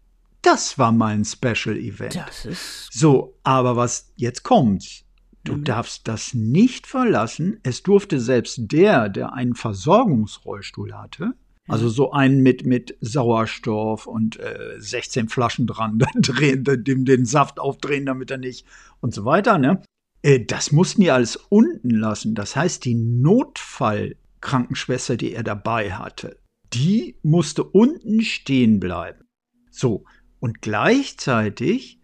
Das 0.41 0.79
war 0.79 0.91
mein 0.91 1.25
Special 1.25 1.77
Event. 1.77 2.15
Das 2.15 2.45
ist 2.45 2.91
so, 2.91 3.37
aber 3.43 3.75
was 3.75 4.11
jetzt 4.15 4.41
kommt, 4.41 5.05
du 5.43 5.57
mhm. 5.57 5.63
darfst 5.63 6.07
das 6.07 6.33
nicht 6.33 6.87
verlassen. 6.87 7.59
Es 7.61 7.83
durfte 7.83 8.19
selbst 8.19 8.57
der, 8.71 9.09
der 9.09 9.33
einen 9.33 9.53
Versorgungsrollstuhl 9.53 10.95
hatte, 10.95 11.35
also 11.71 11.87
so 11.87 12.11
einen 12.11 12.43
mit, 12.43 12.65
mit 12.65 12.97
Sauerstoff 12.99 14.05
und 14.05 14.37
äh, 14.41 14.75
16 14.77 15.29
Flaschen 15.29 15.67
dran, 15.67 16.03
drehen, 16.15 16.65
dem 16.65 17.05
den 17.05 17.25
Saft 17.25 17.61
aufdrehen, 17.61 18.05
damit 18.05 18.29
er 18.29 18.39
nicht 18.39 18.65
und 18.99 19.13
so 19.13 19.23
weiter, 19.23 19.57
ne? 19.57 19.81
Äh, 20.21 20.43
das 20.45 20.73
mussten 20.73 20.99
die 20.99 21.11
alles 21.11 21.37
unten 21.37 21.91
lassen. 21.91 22.35
Das 22.35 22.57
heißt, 22.57 22.83
die 22.83 22.95
Notfallkrankenschwester, 22.95 25.15
die 25.15 25.33
er 25.33 25.43
dabei 25.43 25.93
hatte, 25.93 26.35
die 26.73 27.15
musste 27.23 27.63
unten 27.63 28.21
stehen 28.21 28.81
bleiben. 28.81 29.23
So, 29.69 30.03
und 30.41 30.61
gleichzeitig 30.61 32.01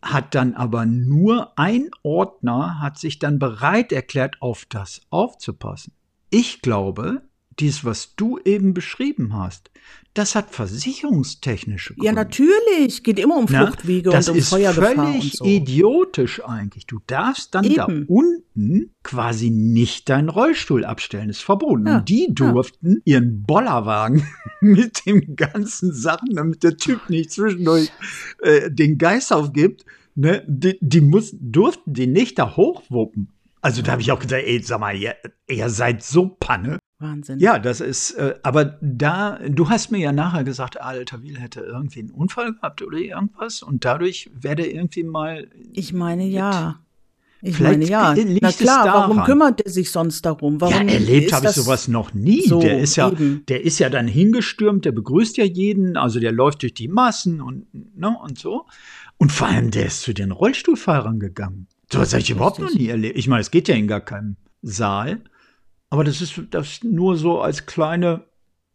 hat 0.00 0.36
dann 0.36 0.54
aber 0.54 0.86
nur 0.86 1.58
ein 1.58 1.90
Ordner 2.04 2.80
hat 2.80 2.98
sich 2.98 3.18
dann 3.18 3.40
bereit 3.40 3.90
erklärt, 3.90 4.36
auf 4.40 4.64
das 4.68 5.00
aufzupassen. 5.10 5.92
Ich 6.30 6.62
glaube, 6.62 7.27
dies, 7.60 7.84
was 7.84 8.14
du 8.14 8.38
eben 8.44 8.74
beschrieben 8.74 9.34
hast, 9.34 9.70
das 10.14 10.34
hat 10.34 10.50
versicherungstechnische 10.50 11.94
Gründe. 11.94 12.06
Ja, 12.06 12.12
natürlich. 12.12 13.02
Geht 13.04 13.18
immer 13.18 13.36
um 13.36 13.46
Fluchtwege 13.46 14.10
Na, 14.10 14.18
und 14.18 14.28
um 14.28 14.40
Feuergefahr. 14.40 14.94
Das 14.94 15.06
ist 15.06 15.12
völlig 15.12 15.32
so. 15.34 15.44
idiotisch 15.44 16.44
eigentlich. 16.44 16.86
Du 16.86 16.98
darfst 17.06 17.54
dann 17.54 17.64
eben. 17.64 17.76
da 17.76 17.86
unten 18.08 18.90
quasi 19.02 19.50
nicht 19.50 20.08
deinen 20.08 20.28
Rollstuhl 20.28 20.84
abstellen. 20.84 21.28
Das 21.28 21.38
ist 21.38 21.42
verboten. 21.44 21.86
Ja. 21.86 21.98
Und 21.98 22.08
die 22.08 22.28
durften 22.32 23.02
ja. 23.04 23.16
ihren 23.16 23.42
Bollerwagen 23.44 24.26
mit 24.60 25.06
den 25.06 25.36
ganzen 25.36 25.92
Sachen, 25.92 26.34
damit 26.34 26.62
der 26.62 26.76
Typ 26.76 27.08
nicht 27.08 27.30
zwischendurch 27.30 27.92
äh, 28.42 28.70
den 28.70 28.98
Geist 28.98 29.32
aufgibt, 29.32 29.84
ne, 30.16 30.42
die, 30.48 30.78
die 30.80 31.00
muss, 31.00 31.34
durften 31.38 31.94
die 31.94 32.08
nicht 32.08 32.38
da 32.38 32.56
hochwuppen. 32.56 33.28
Also 33.60 33.82
da 33.82 33.92
habe 33.92 34.02
ich 34.02 34.12
auch 34.12 34.20
gedacht, 34.20 34.42
ey, 34.44 34.62
sag 34.62 34.80
mal, 34.80 34.96
ihr, 34.96 35.16
ihr 35.48 35.68
seid 35.68 36.02
so 36.02 36.28
Panne. 36.28 36.77
Wahnsinn. 37.00 37.38
Ja, 37.38 37.60
das 37.60 37.80
ist, 37.80 38.12
äh, 38.12 38.34
aber 38.42 38.76
da, 38.80 39.38
du 39.48 39.70
hast 39.70 39.92
mir 39.92 39.98
ja 39.98 40.12
nachher 40.12 40.42
gesagt, 40.42 40.80
Alter 40.80 41.22
Will 41.22 41.38
hätte 41.38 41.60
irgendwie 41.60 42.00
einen 42.00 42.10
Unfall 42.10 42.54
gehabt 42.54 42.82
oder 42.82 42.98
irgendwas 42.98 43.62
und 43.62 43.84
dadurch 43.84 44.30
wäre 44.34 44.66
irgendwie 44.66 45.04
mal. 45.04 45.48
Ich 45.72 45.92
meine, 45.92 46.26
ja. 46.26 46.80
Ich 47.40 47.54
Vielleicht 47.54 47.78
meine, 47.78 47.88
ja. 47.88 48.16
Na 48.40 48.50
klar, 48.50 48.84
warum 48.86 49.22
kümmert 49.22 49.60
er 49.60 49.70
sich 49.70 49.92
sonst 49.92 50.26
darum? 50.26 50.60
Warum 50.60 50.88
ja, 50.88 50.94
erlebt 50.94 51.32
habe 51.32 51.46
ich 51.46 51.52
sowas 51.52 51.86
noch 51.86 52.12
nie. 52.12 52.42
So 52.42 52.60
der 52.60 52.80
ist 52.80 52.96
ja, 52.96 53.12
eben. 53.12 53.44
der 53.46 53.64
ist 53.64 53.78
ja 53.78 53.90
dann 53.90 54.08
hingestürmt, 54.08 54.84
der 54.84 54.90
begrüßt 54.90 55.36
ja 55.36 55.44
jeden, 55.44 55.96
also 55.96 56.18
der 56.18 56.32
läuft 56.32 56.62
durch 56.62 56.74
die 56.74 56.88
Massen 56.88 57.40
und, 57.40 57.66
ne, 57.72 58.16
und 58.24 58.40
so. 58.40 58.66
Und 59.18 59.30
vor 59.30 59.46
allem, 59.46 59.70
der 59.70 59.86
ist 59.86 60.00
zu 60.00 60.14
den 60.14 60.32
Rollstuhlfahrern 60.32 61.20
gegangen. 61.20 61.68
So 61.92 62.00
was 62.00 62.12
habe 62.12 62.22
ich 62.22 62.30
überhaupt 62.30 62.58
noch 62.58 62.74
nie 62.74 62.88
erlebt. 62.88 63.16
Ich 63.16 63.28
meine, 63.28 63.40
es 63.40 63.52
geht 63.52 63.68
ja 63.68 63.76
in 63.76 63.86
gar 63.86 64.00
keinem 64.00 64.36
Saal. 64.62 65.20
Aber 65.90 66.04
das 66.04 66.20
ist 66.20 66.40
das 66.50 66.82
nur 66.82 67.16
so 67.16 67.40
als 67.40 67.66
kleine. 67.66 68.24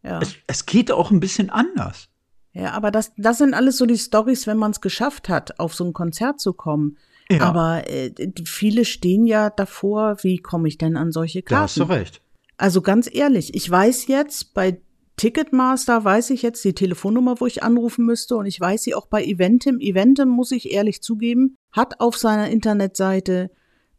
Ja. 0.02 0.20
Es, 0.20 0.36
es 0.46 0.66
geht 0.66 0.90
auch 0.90 1.10
ein 1.10 1.20
bisschen 1.20 1.50
anders. 1.50 2.08
Ja, 2.52 2.72
aber 2.72 2.90
das, 2.90 3.12
das 3.16 3.38
sind 3.38 3.54
alles 3.54 3.78
so 3.78 3.86
die 3.86 3.98
Stories, 3.98 4.46
wenn 4.46 4.58
man 4.58 4.70
es 4.70 4.80
geschafft 4.80 5.28
hat, 5.28 5.58
auf 5.58 5.74
so 5.74 5.84
ein 5.84 5.92
Konzert 5.92 6.40
zu 6.40 6.52
kommen. 6.52 6.98
Ja. 7.30 7.40
Aber 7.40 7.88
äh, 7.88 8.12
viele 8.44 8.84
stehen 8.84 9.26
ja 9.26 9.50
davor, 9.50 10.18
wie 10.22 10.38
komme 10.38 10.68
ich 10.68 10.78
denn 10.78 10.96
an 10.96 11.10
solche 11.10 11.42
Karten? 11.42 11.54
Da 11.54 11.62
hast 11.62 11.78
du 11.78 11.84
recht. 11.84 12.20
Also 12.56 12.80
ganz 12.82 13.12
ehrlich, 13.12 13.54
ich 13.54 13.68
weiß 13.68 14.06
jetzt, 14.06 14.54
bei 14.54 14.80
Ticketmaster 15.16 16.04
weiß 16.04 16.30
ich 16.30 16.42
jetzt 16.42 16.64
die 16.64 16.74
Telefonnummer, 16.74 17.40
wo 17.40 17.46
ich 17.46 17.62
anrufen 17.62 18.04
müsste 18.04 18.36
und 18.36 18.46
ich 18.46 18.60
weiß 18.60 18.82
sie 18.82 18.94
auch 18.94 19.06
bei 19.06 19.24
Eventim. 19.24 19.80
Eventim, 19.80 20.28
muss 20.28 20.52
ich 20.52 20.72
ehrlich 20.72 21.02
zugeben, 21.02 21.56
hat 21.72 22.00
auf 22.00 22.16
seiner 22.16 22.50
Internetseite 22.50 23.50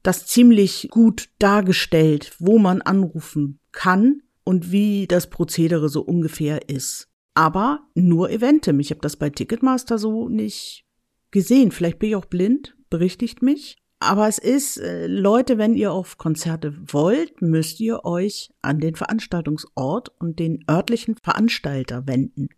das 0.05 0.27
ziemlich 0.27 0.87
gut 0.91 1.29
dargestellt, 1.39 2.35
wo 2.39 2.59
man 2.59 2.81
anrufen 2.81 3.59
kann 3.71 4.21
und 4.43 4.71
wie 4.71 5.07
das 5.07 5.29
Prozedere 5.29 5.89
so 5.89 6.01
ungefähr 6.01 6.69
ist. 6.69 7.09
Aber 7.33 7.79
nur 7.95 8.29
Eventim. 8.29 8.79
Ich 8.79 8.91
habe 8.91 9.01
das 9.01 9.17
bei 9.17 9.29
Ticketmaster 9.29 9.97
so 9.97 10.29
nicht 10.29 10.85
gesehen. 11.31 11.71
Vielleicht 11.71 11.99
bin 11.99 12.09
ich 12.09 12.15
auch 12.15 12.25
blind, 12.25 12.77
berichtigt 12.89 13.41
mich. 13.41 13.77
Aber 13.99 14.27
es 14.27 14.37
ist, 14.37 14.77
äh, 14.77 15.07
Leute, 15.07 15.57
wenn 15.57 15.73
ihr 15.73 15.91
auf 15.91 16.17
Konzerte 16.17 16.75
wollt, 16.85 17.41
müsst 17.41 17.79
ihr 17.79 18.05
euch 18.05 18.51
an 18.61 18.79
den 18.79 18.95
Veranstaltungsort 18.95 20.09
und 20.19 20.37
den 20.37 20.63
örtlichen 20.69 21.15
Veranstalter 21.23 22.05
wenden. 22.05 22.49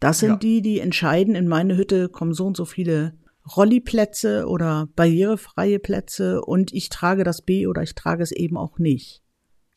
Das 0.00 0.18
sind 0.18 0.30
ja. 0.30 0.36
die, 0.36 0.62
die 0.62 0.80
entscheiden, 0.80 1.34
in 1.34 1.46
meine 1.46 1.76
Hütte 1.76 2.08
kommen 2.08 2.32
so 2.32 2.46
und 2.46 2.56
so 2.56 2.64
viele 2.64 3.14
Rolliplätze 3.56 4.46
oder 4.46 4.88
barrierefreie 4.96 5.78
Plätze 5.78 6.42
und 6.42 6.72
ich 6.72 6.88
trage 6.88 7.24
das 7.24 7.42
B 7.42 7.66
oder 7.66 7.82
ich 7.82 7.94
trage 7.94 8.22
es 8.22 8.32
eben 8.32 8.56
auch 8.56 8.78
nicht. 8.78 9.22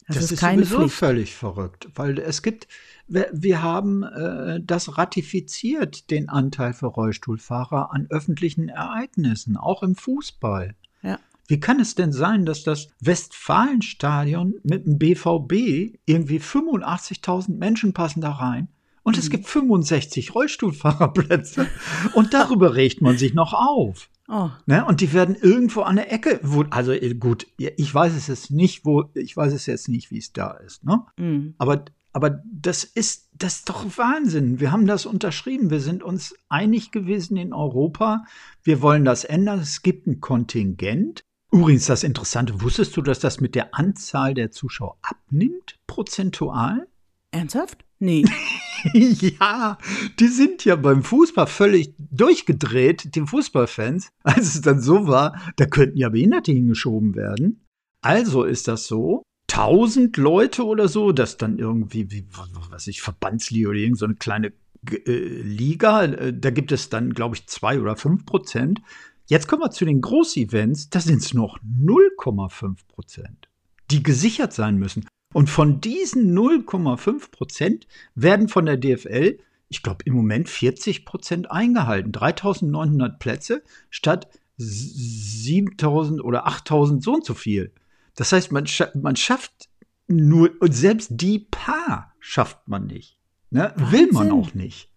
Das, 0.07 0.17
das 0.17 0.25
ist, 0.25 0.31
ist 0.33 0.39
keine 0.39 0.63
sowieso 0.63 0.77
Pflicht. 0.79 0.95
völlig 0.95 1.35
verrückt, 1.35 1.89
weil 1.95 2.19
es 2.19 2.41
gibt, 2.41 2.67
wir, 3.07 3.29
wir 3.31 3.61
haben 3.61 4.03
äh, 4.03 4.59
das 4.61 4.97
ratifiziert, 4.97 6.11
den 6.11 6.27
Anteil 6.27 6.73
für 6.73 6.87
Rollstuhlfahrer 6.87 7.93
an 7.93 8.07
öffentlichen 8.09 8.67
Ereignissen, 8.67 9.55
auch 9.55 9.81
im 9.81 9.95
Fußball. 9.95 10.75
Ja. 11.03 11.19
Wie 11.47 11.59
kann 11.59 11.79
es 11.79 11.95
denn 11.95 12.11
sein, 12.11 12.45
dass 12.45 12.63
das 12.63 12.89
Westfalenstadion 12.99 14.55
mit 14.63 14.85
dem 14.85 14.97
BVB 14.97 15.97
irgendwie 16.05 16.39
85.000 16.39 17.57
Menschen 17.57 17.93
passen 17.93 18.21
da 18.21 18.31
rein? 18.31 18.67
Und 19.03 19.17
es 19.17 19.25
mhm. 19.25 19.31
gibt 19.31 19.47
65 19.47 20.33
Rollstuhlfahrerplätze. 20.33 21.67
Und 22.13 22.33
darüber 22.33 22.75
regt 22.75 23.01
man 23.01 23.17
sich 23.17 23.33
noch 23.33 23.53
auf. 23.53 24.09
Oh. 24.29 24.49
Ne? 24.65 24.85
Und 24.85 25.01
die 25.01 25.11
werden 25.13 25.35
irgendwo 25.35 25.81
an 25.81 25.97
der 25.97 26.11
Ecke, 26.11 26.39
wo, 26.43 26.63
also 26.69 26.93
äh, 26.93 27.13
gut, 27.13 27.45
ich 27.57 27.93
weiß 27.93 28.15
es 28.15 28.27
jetzt 28.27 28.51
nicht, 28.51 28.85
wo, 28.85 29.09
ich 29.13 29.35
weiß 29.35 29.53
es 29.53 29.65
jetzt 29.65 29.89
nicht, 29.89 30.11
wie 30.11 30.17
es 30.17 30.31
da 30.31 30.51
ist, 30.51 30.85
ne? 30.85 31.03
Mhm. 31.17 31.55
Aber, 31.57 31.83
aber 32.13 32.41
das 32.45 32.85
ist, 32.85 33.29
das 33.33 33.57
ist 33.57 33.69
doch 33.69 33.85
Wahnsinn. 33.97 34.61
Wir 34.61 34.71
haben 34.71 34.87
das 34.87 35.05
unterschrieben. 35.05 35.69
Wir 35.69 35.81
sind 35.81 36.03
uns 36.03 36.35
einig 36.47 36.91
gewesen 36.91 37.35
in 37.35 37.53
Europa. 37.53 38.23
Wir 38.63 38.81
wollen 38.81 39.03
das 39.03 39.25
ändern. 39.25 39.59
Es 39.59 39.81
gibt 39.81 40.07
ein 40.07 40.21
Kontingent. 40.21 41.23
Übrigens, 41.51 41.85
das 41.85 42.03
Interessante, 42.03 42.61
wusstest 42.61 42.95
du, 42.97 43.01
dass 43.01 43.19
das 43.19 43.41
mit 43.41 43.53
der 43.55 43.75
Anzahl 43.75 44.33
der 44.33 44.51
Zuschauer 44.51 44.97
abnimmt, 45.01 45.77
prozentual? 45.85 46.87
Ernsthaft? 47.31 47.83
Nee. 47.99 48.23
ja, 48.93 49.77
die 50.19 50.27
sind 50.27 50.65
ja 50.65 50.75
beim 50.75 51.03
Fußball 51.03 51.47
völlig 51.47 51.93
durchgedreht, 51.97 53.15
die 53.15 53.21
Fußballfans, 53.21 54.11
als 54.23 54.55
es 54.55 54.61
dann 54.61 54.81
so 54.81 55.07
war, 55.07 55.39
da 55.55 55.65
könnten 55.65 55.97
ja 55.97 56.09
Behinderte 56.09 56.51
hingeschoben 56.51 57.15
werden. 57.15 57.65
Also 58.01 58.43
ist 58.43 58.67
das 58.67 58.87
so, 58.87 59.23
tausend 59.47 60.17
Leute 60.17 60.65
oder 60.65 60.87
so, 60.87 61.11
das 61.11 61.37
dann 61.37 61.59
irgendwie, 61.59 62.11
wie, 62.11 62.25
was 62.31 62.71
weiß 62.71 62.87
ich, 62.87 63.01
Verbandsliga 63.01 63.69
oder 63.69 63.77
irgend 63.77 63.99
so 63.99 64.05
eine 64.05 64.15
kleine 64.15 64.51
äh, 64.91 65.41
Liga, 65.41 66.03
äh, 66.05 66.33
da 66.33 66.49
gibt 66.49 66.71
es 66.71 66.89
dann, 66.89 67.13
glaube 67.13 67.35
ich, 67.35 67.47
zwei 67.47 67.79
oder 67.79 67.95
fünf 67.95 68.25
Prozent. 68.25 68.81
Jetzt 69.27 69.47
kommen 69.47 69.61
wir 69.61 69.71
zu 69.71 69.85
den 69.85 70.01
Großevents, 70.01 70.89
da 70.89 70.99
sind 70.99 71.21
es 71.21 71.33
noch 71.33 71.59
0,5 71.59 72.75
Prozent, 72.87 73.47
die 73.89 74.03
gesichert 74.03 74.53
sein 74.53 74.77
müssen. 74.77 75.05
Und 75.33 75.49
von 75.49 75.81
diesen 75.81 76.37
0,5 76.37 77.31
Prozent 77.31 77.87
werden 78.15 78.47
von 78.47 78.65
der 78.65 78.77
DFL, 78.77 79.39
ich 79.69 79.83
glaube, 79.83 80.03
im 80.05 80.13
Moment 80.13 80.47
40 80.47 81.05
Prozent 81.05 81.51
eingehalten. 81.51 82.11
3900 82.11 83.19
Plätze 83.19 83.63
statt 83.89 84.27
7000 84.57 86.23
oder 86.23 86.47
8000 86.47 87.03
so 87.03 87.13
und 87.13 87.25
so 87.25 87.33
viel. 87.33 87.73
Das 88.15 88.31
heißt, 88.31 88.51
man, 88.51 88.67
scha 88.67 88.89
man 88.93 89.15
schafft 89.15 89.69
nur, 90.07 90.51
und 90.59 90.73
selbst 90.73 91.09
die 91.11 91.39
paar 91.39 92.13
schafft 92.19 92.67
man 92.67 92.85
nicht. 92.85 93.17
Ne? 93.49 93.73
Will 93.75 94.11
man 94.11 94.31
auch 94.31 94.53
nicht. 94.53 94.89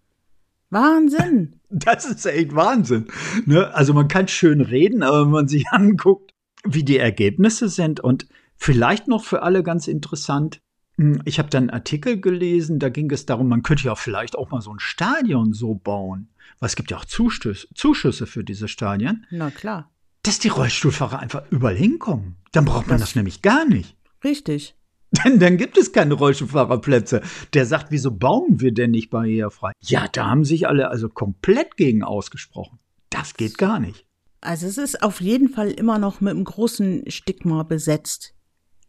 Wahnsinn. 0.71 1.57
Das 1.69 2.05
ist 2.05 2.25
echt 2.25 2.55
Wahnsinn. 2.55 3.09
Ne? 3.45 3.75
Also 3.75 3.93
man 3.93 4.07
kann 4.07 4.29
schön 4.29 4.61
reden, 4.61 5.03
aber 5.03 5.23
wenn 5.23 5.33
man 5.33 5.49
sich 5.49 5.67
anguckt, 5.73 6.33
wie 6.65 6.85
die 6.85 6.97
Ergebnisse 6.97 7.69
sind 7.69 7.99
und 7.99 8.29
Vielleicht 8.57 9.09
noch 9.09 9.25
für 9.25 9.43
alle 9.43 9.63
ganz 9.63 9.89
interessant. 9.89 10.61
Hm, 10.99 11.21
ich 11.25 11.39
habe 11.39 11.51
dann 11.51 11.65
einen 11.65 11.71
Artikel 11.71 12.21
gelesen, 12.21 12.79
da 12.79 12.89
ging 12.89 13.11
es 13.11 13.27
darum, 13.27 13.49
man 13.49 13.63
könnte 13.63 13.85
ja 13.85 13.95
vielleicht 13.95 14.37
auch 14.37 14.51
mal 14.51 14.61
so 14.61 14.73
ein 14.73 14.81
Stadion 14.81 15.53
so 15.53 15.75
bauen. 15.75 16.29
Weil 16.59 16.69
es 16.69 16.77
gibt 16.77 16.91
ja 16.91 16.97
auch 16.97 17.05
Zuschüsse, 17.05 17.69
Zuschüsse 17.75 18.27
für 18.27 18.45
diese 18.45 18.69
Stadien. 18.69 19.27
Na 19.31 19.51
klar. 19.51 19.91
Dass 20.23 20.39
die 20.39 20.49
Rollstuhlfahrer 20.49 21.19
einfach 21.19 21.45
überall 21.51 21.77
hinkommen. 21.77 22.37
Dann 22.53 22.65
braucht 22.65 22.89
man 22.89 22.99
das, 22.99 23.11
das 23.11 23.17
nämlich 23.17 23.43
gar 23.43 23.67
nicht. 23.67 23.97
Richtig. 24.25 24.75
Denn 25.25 25.39
dann 25.39 25.57
gibt 25.57 25.79
es 25.79 25.93
keine 25.93 26.15
Rollstuhlfahrerplätze. 26.15 27.23
Der 27.53 27.67
sagt, 27.67 27.91
wieso 27.91 28.11
bauen 28.11 28.61
wir 28.61 28.73
denn 28.73 28.91
nicht 28.91 29.11
barrierefrei? 29.11 29.73
Ja, 29.83 30.09
da 30.09 30.27
haben 30.27 30.45
sich 30.45 30.67
alle 30.67 30.89
also 30.89 31.09
komplett 31.09 31.77
gegen 31.77 32.03
ausgesprochen. 32.03 32.79
Das 33.11 33.35
geht 33.35 33.59
gar 33.59 33.79
nicht. 33.79 34.07
Also 34.41 34.67
es 34.67 34.79
ist 34.79 35.03
auf 35.03 35.21
jeden 35.21 35.49
Fall 35.49 35.71
immer 35.71 35.99
noch 35.99 36.21
mit 36.21 36.33
einem 36.33 36.45
großen 36.45 37.11
Stigma 37.11 37.63
besetzt 37.63 38.36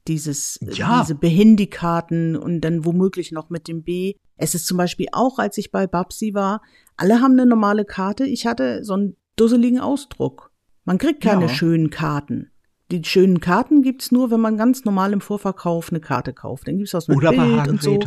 dieses, 0.08 0.60
ja. 0.62 1.02
diese 1.02 1.16
Behindikaten 1.16 2.36
und 2.36 2.62
dann 2.62 2.86
womöglich 2.86 3.32
noch 3.32 3.50
mit 3.50 3.68
dem 3.68 3.84
B. 3.84 4.16
Es 4.38 4.56
ist 4.56 4.68
zum 4.68 4.78
Beispiel 4.78 5.08
auch, 5.12 5.40
als 5.40 5.58
ich 5.58 5.72
bei 5.72 5.88
Babsi 5.88 6.34
war, 6.34 6.62
alle 6.96 7.22
haben 7.22 7.34
eine 7.34 7.46
normale 7.46 7.86
Karte. 7.86 8.26
Ich 8.26 8.46
hatte 8.46 8.84
so 8.84 8.94
einen 8.94 9.16
dusseligen 9.36 9.80
Ausdruck. 9.80 10.52
Man 10.86 10.98
kriegt 10.98 11.22
keine 11.22 11.48
ja. 11.48 11.50
schönen 11.50 11.90
Karten. 11.90 12.52
Die 12.92 13.04
schönen 13.04 13.42
Karten 13.42 13.82
gibt's 13.82 14.12
nur, 14.12 14.32
wenn 14.32 14.40
man 14.40 14.58
ganz 14.58 14.86
normal 14.86 15.12
im 15.12 15.20
Vorverkauf 15.20 15.90
eine 15.90 16.00
Karte 16.00 16.34
kauft. 16.34 16.68
Dann 16.68 16.78
gibt's 16.78 16.92
das 16.92 17.08
mit 17.08 17.18
Oder 17.18 17.32
Bild 17.32 17.64
bei 17.66 17.70
und 17.70 17.82
so. 17.82 18.00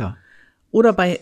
Oder 0.71 0.93
bei 0.93 1.19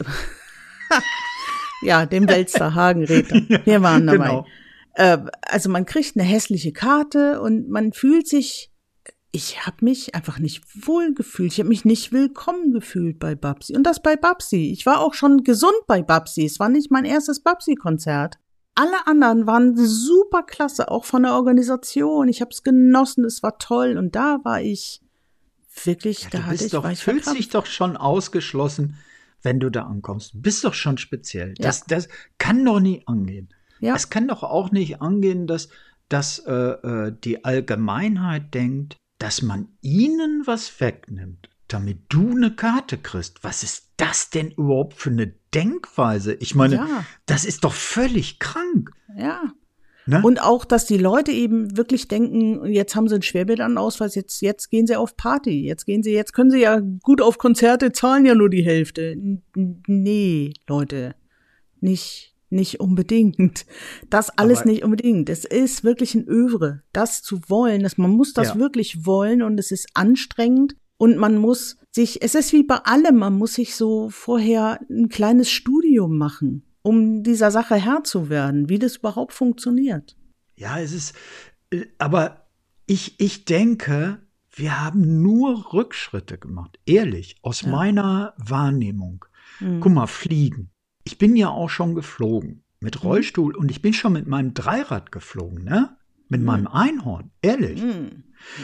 ja, 1.82 2.06
dem 2.06 2.28
Welster 2.30 2.74
Hagenräter. 2.76 3.36
Wir 3.66 3.82
waren 3.82 4.08
dabei. 4.08 4.28
Genau. 4.28 4.46
Äh, 4.94 5.18
also 5.42 5.70
man 5.70 5.86
kriegt 5.86 6.16
eine 6.16 6.26
hässliche 6.26 6.72
Karte 6.72 7.42
und 7.42 7.70
man 7.70 7.92
fühlt 7.92 8.28
sich 8.28 8.72
ich 9.32 9.66
habe 9.66 9.86
mich 9.86 10.16
einfach 10.16 10.40
nicht 10.40 10.64
wohl 10.88 11.14
gefühlt. 11.14 11.54
Ich 11.54 11.60
habe 11.60 11.70
mich 11.70 11.86
nicht 11.86 12.12
willkommen 12.12 12.72
gefühlt 12.72 13.20
bei 13.20 13.36
Babsi. 13.36 13.76
Und 13.76 13.84
das 13.84 14.02
bei 14.02 14.16
Babsi. 14.16 14.72
Ich 14.72 14.86
war 14.86 15.00
auch 15.00 15.14
schon 15.14 15.44
gesund 15.44 15.76
bei 15.88 16.02
Babsi. 16.02 16.46
Es 16.46 16.60
war 16.60 16.70
nicht 16.70 16.90
mein 16.90 17.06
erstes 17.06 17.42
Babsi-Konzert. 17.42 18.40
Alle 18.74 19.06
anderen 19.08 19.46
waren 19.46 19.76
super 19.76 20.44
klasse, 20.44 20.90
auch 20.90 21.06
von 21.06 21.24
der 21.24 21.34
Organisation. 21.34 22.28
Ich 22.28 22.42
habe 22.42 22.52
es 22.52 22.64
genossen, 22.64 23.24
es 23.24 23.44
war 23.44 23.60
toll. 23.60 23.98
Und 23.98 24.16
da 24.16 24.40
war 24.44 24.62
ich 24.62 25.02
wirklich, 25.84 26.24
ja, 26.24 26.30
da 26.32 26.44
hatte 26.46 26.66
ich, 26.66 26.72
doch, 26.72 26.84
war 26.84 26.92
ich 26.92 27.04
fühlst 27.04 27.26
verkrampft. 27.26 27.40
dich 27.40 27.50
doch 27.50 27.66
schon 27.68 27.98
ausgeschlossen, 27.98 28.98
wenn 29.44 29.60
du 29.60 29.70
da 29.70 29.84
ankommst. 29.84 30.34
Du 30.34 30.42
bist 30.42 30.64
doch 30.64 30.74
schon 30.74 30.98
speziell. 30.98 31.50
Ja. 31.60 31.68
Das, 31.68 31.84
das 31.86 32.08
kann 32.40 32.66
doch 32.66 32.80
nie 32.80 33.04
angehen. 33.06 33.50
Ja. 33.80 33.96
Es 33.96 34.10
kann 34.10 34.28
doch 34.28 34.42
auch 34.42 34.72
nicht 34.72 35.02
angehen, 35.02 35.46
dass, 35.46 35.70
dass 36.10 36.40
äh, 36.40 36.52
äh 36.52 37.16
die 37.24 37.46
Allgemeinheit 37.46 38.54
denkt, 38.56 38.98
dass 39.20 39.42
man 39.42 39.68
ihnen 39.82 40.44
was 40.46 40.80
wegnimmt, 40.82 41.50
damit 41.68 42.00
du 42.10 42.32
eine 42.32 42.56
Karte 42.56 42.98
kriegst. 42.98 43.44
Was 43.44 43.64
ist 43.64 43.92
das 43.98 44.30
denn 44.30 44.52
überhaupt 44.52 44.96
für 44.96 45.12
eine 45.12 45.28
Denkweise? 45.54 46.34
Ich 46.36 46.56
meine, 46.56 46.76
ja. 46.76 47.06
das 47.26 47.46
ist 47.46 47.64
doch 47.64 47.74
völlig 47.74 48.40
krank. 48.40 48.92
Ja. 49.16 49.54
Ne? 50.06 50.22
Und 50.24 50.42
auch, 50.42 50.66
dass 50.66 50.88
die 50.88 50.98
Leute 50.98 51.32
eben 51.32 51.78
wirklich 51.78 52.08
denken, 52.08 52.66
jetzt 52.66 52.96
haben 52.96 53.08
sie 53.08 53.14
einen 53.14 53.22
Schwerbildausweis, 53.22 54.16
jetzt, 54.16 54.42
jetzt 54.42 54.72
gehen 54.72 54.88
sie 54.88 54.96
auf 54.96 55.16
Party, 55.16 55.64
jetzt 55.64 55.86
gehen 55.86 56.02
sie, 56.02 56.14
jetzt 56.14 56.34
können 56.34 56.50
sie 56.50 56.62
ja 56.62 56.82
gut 57.04 57.22
auf 57.22 57.38
Konzerte, 57.38 57.92
zahlen 57.92 58.26
ja 58.26 58.34
nur 58.34 58.50
die 58.50 58.66
Hälfte. 58.66 59.16
Nee, 59.54 60.54
Leute, 60.68 61.14
nicht, 61.80 62.34
nicht 62.50 62.80
unbedingt. 62.80 63.66
Das 64.10 64.30
alles 64.38 64.62
Aber 64.62 64.72
nicht 64.72 64.84
unbedingt. 64.84 65.30
Es 65.30 65.46
ist 65.46 65.84
wirklich 65.84 66.16
ein 66.16 66.28
Övre, 66.28 66.84
das 66.94 67.22
zu 67.22 67.42
wollen. 67.48 67.84
Dass 67.84 67.98
man 67.98 68.12
muss 68.12 68.34
das 68.34 68.50
ja. 68.50 68.56
wirklich 68.60 69.06
wollen 69.06 69.42
und 69.42 69.60
es 69.60 69.72
ist 69.72 69.88
anstrengend 69.94 70.76
und 70.98 71.18
man 71.18 71.38
muss 71.38 71.78
sich, 71.92 72.22
es 72.22 72.36
ist 72.36 72.54
wie 72.54 72.64
bei 72.64 72.76
allem, 72.76 73.18
man 73.18 73.38
muss 73.38 73.54
sich 73.54 73.76
so 73.76 74.10
vorher 74.10 74.80
ein 74.90 75.10
kleines 75.10 75.50
Studium 75.50 76.18
machen, 76.18 76.66
um 76.82 77.24
dieser 77.24 77.52
Sache 77.52 77.76
Herr 77.76 78.04
zu 78.04 78.30
werden, 78.30 78.70
wie 78.70 78.80
das 78.80 78.98
überhaupt 78.98 79.34
funktioniert. 79.34 80.18
Ja, 80.56 80.80
es 80.80 80.92
ist, 80.92 81.16
äh, 81.72 81.86
aber 81.98 82.48
ich, 82.86 83.20
ich 83.20 83.46
denke, 83.46 84.20
wir 84.52 84.84
haben 84.84 85.22
nur 85.22 85.74
Rückschritte 85.74 86.38
gemacht. 86.38 86.80
Ehrlich, 86.86 87.38
aus 87.42 87.62
ja. 87.62 87.70
meiner 87.70 88.34
Wahrnehmung. 88.38 89.26
Mhm. 89.60 89.80
Guck 89.80 89.94
mal, 89.94 90.08
fliegen. 90.08 90.72
Ich 91.04 91.18
bin 91.18 91.36
ja 91.36 91.50
auch 91.50 91.70
schon 91.70 91.96
geflogen 91.96 92.64
mit 92.80 92.96
mhm. 92.96 93.10
Rollstuhl 93.10 93.56
und 93.56 93.72
ich 93.72 93.82
bin 93.82 93.94
schon 93.94 94.14
mit 94.14 94.28
meinem 94.28 94.54
Dreirad 94.54 95.12
geflogen, 95.12 95.64
ne? 95.64 95.98
Mit 96.30 96.42
mhm. 96.42 96.48
meinem 96.48 96.68
Einhorn, 96.68 97.32
ehrlich. 97.42 97.82
Mhm. 97.82 98.24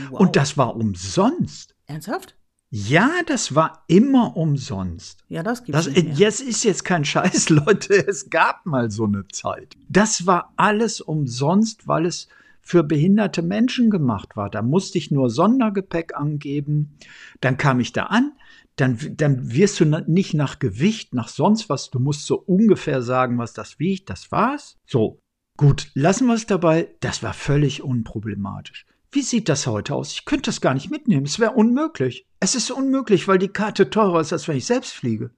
Wow. 0.10 0.20
Und 0.20 0.36
das 0.36 0.58
war 0.58 0.76
umsonst. 0.76 1.76
Ernsthaft? 1.88 2.36
Ja, 2.70 3.10
das 3.26 3.56
war 3.56 3.86
immer 3.88 4.36
umsonst. 4.36 5.24
Ja, 5.30 5.44
das 5.44 5.64
gibt 5.64 5.78
es. 5.78 5.90
Jetzt 5.96 6.42
ist 6.42 6.64
jetzt 6.64 6.84
kein 6.84 7.06
Scheiß, 7.06 7.50
Leute. 7.50 7.94
Es 8.08 8.30
gab 8.30 8.66
mal 8.66 8.92
so 8.92 9.06
eine 9.06 9.28
Zeit. 9.30 9.76
Das 9.88 10.26
war 10.26 10.54
alles 10.58 11.00
umsonst, 11.02 11.88
weil 11.88 12.06
es 12.06 12.28
für 12.62 12.84
behinderte 12.84 13.44
Menschen 13.44 13.92
gemacht 13.92 14.36
war. 14.36 14.50
Da 14.50 14.62
musste 14.62 14.98
ich 14.98 15.12
nur 15.12 15.30
Sondergepäck 15.30 16.16
angeben. 16.16 16.98
Dann 17.40 17.58
kam 17.58 17.80
ich 17.80 17.94
da 17.94 18.08
an, 18.08 18.34
dann, 18.76 18.98
dann 19.16 19.54
wirst 19.54 19.80
du 19.80 19.86
nicht 19.86 20.34
nach 20.34 20.60
Gewicht, 20.60 21.14
nach 21.14 21.30
sonst 21.30 21.70
was, 21.70 21.90
du 21.90 22.00
musst 22.00 22.26
so 22.26 22.36
ungefähr 22.38 23.02
sagen, 23.02 23.38
was 23.38 23.54
das 23.54 23.80
wiegt, 23.80 24.10
das 24.10 24.32
war's. 24.32 24.78
So, 24.86 25.20
gut, 25.58 25.90
lassen 25.94 26.28
wir 26.28 26.34
es 26.34 26.46
dabei, 26.46 26.94
das 27.00 27.24
war 27.24 27.34
völlig 27.34 27.84
unproblematisch. 27.84 28.86
Wie 29.12 29.22
sieht 29.22 29.48
das 29.48 29.66
heute 29.66 29.96
aus? 29.96 30.12
Ich 30.12 30.26
könnte 30.26 30.50
das 30.50 30.60
gar 30.60 30.74
nicht 30.74 30.92
mitnehmen, 30.92 31.26
es 31.26 31.40
wäre 31.40 31.52
unmöglich. 31.52 32.28
Es 32.42 32.54
ist 32.54 32.70
unmöglich, 32.70 33.28
weil 33.28 33.38
die 33.38 33.48
Karte 33.48 33.90
teurer 33.90 34.20
ist, 34.20 34.34
als 34.34 34.48
wenn 34.48 34.58
ich 34.58 34.66
selbst 34.66 34.92
fliege. 34.92 35.32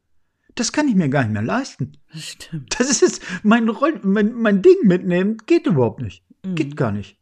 Das 0.55 0.71
kann 0.71 0.87
ich 0.87 0.95
mir 0.95 1.09
gar 1.09 1.21
nicht 1.21 1.33
mehr 1.33 1.43
leisten. 1.43 1.91
Stimmt. 2.15 2.79
Das 2.79 3.03
ist 3.03 3.21
mein, 3.43 3.69
Roll 3.69 3.99
mein, 4.01 4.33
mein 4.33 4.63
Ding 4.63 4.77
mitnehmen, 4.83 5.37
geht 5.45 5.67
überhaupt 5.67 6.01
nicht. 6.01 6.23
Mhm. 6.43 6.55
Geht 6.55 6.75
gar 6.75 6.91
nicht. 6.91 7.19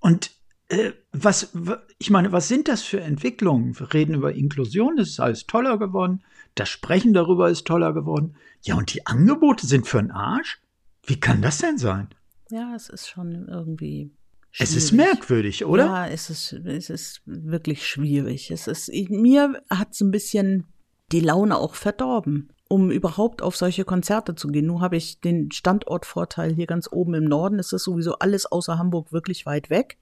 Und 0.00 0.35
äh, 0.68 0.92
was, 1.12 1.52
ich 1.98 2.10
meine, 2.10 2.32
was 2.32 2.48
sind 2.48 2.68
das 2.68 2.82
für 2.82 3.00
Entwicklungen? 3.00 3.78
Wir 3.78 3.92
reden 3.94 4.14
über 4.14 4.32
Inklusion, 4.32 4.96
das 4.96 5.08
ist 5.08 5.20
alles 5.20 5.46
toller 5.46 5.78
geworden. 5.78 6.22
Das 6.54 6.68
Sprechen 6.68 7.12
darüber 7.12 7.50
ist 7.50 7.66
toller 7.66 7.92
geworden. 7.92 8.36
Ja, 8.62 8.76
und 8.76 8.92
die 8.92 9.06
Angebote 9.06 9.66
sind 9.66 9.86
für 9.86 9.98
einen 9.98 10.10
Arsch? 10.10 10.60
Wie 11.04 11.20
kann 11.20 11.42
das 11.42 11.58
denn 11.58 11.78
sein? 11.78 12.08
Ja, 12.50 12.74
es 12.74 12.88
ist 12.88 13.08
schon 13.08 13.46
irgendwie. 13.48 14.10
Schwierig. 14.50 14.70
Es 14.70 14.76
ist 14.76 14.92
merkwürdig, 14.92 15.64
oder? 15.66 15.84
Ja, 15.84 16.06
es 16.08 16.30
ist, 16.30 16.52
es 16.52 16.88
ist 16.88 17.20
wirklich 17.26 17.86
schwierig. 17.86 18.50
Es 18.50 18.66
ist, 18.66 18.90
mir 19.10 19.62
hat 19.68 19.92
es 19.92 20.00
ein 20.00 20.10
bisschen 20.10 20.64
die 21.12 21.20
Laune 21.20 21.58
auch 21.58 21.74
verdorben, 21.74 22.48
um 22.68 22.90
überhaupt 22.90 23.42
auf 23.42 23.54
solche 23.54 23.84
Konzerte 23.84 24.34
zu 24.34 24.48
gehen. 24.48 24.66
Nun 24.66 24.80
habe 24.80 24.96
ich 24.96 25.20
den 25.20 25.52
Standortvorteil 25.52 26.54
hier 26.54 26.66
ganz 26.66 26.88
oben 26.90 27.14
im 27.14 27.24
Norden. 27.24 27.58
Es 27.58 27.72
ist 27.72 27.84
sowieso 27.84 28.18
alles 28.18 28.46
außer 28.46 28.78
Hamburg 28.78 29.12
wirklich 29.12 29.44
weit 29.44 29.68
weg. 29.68 29.98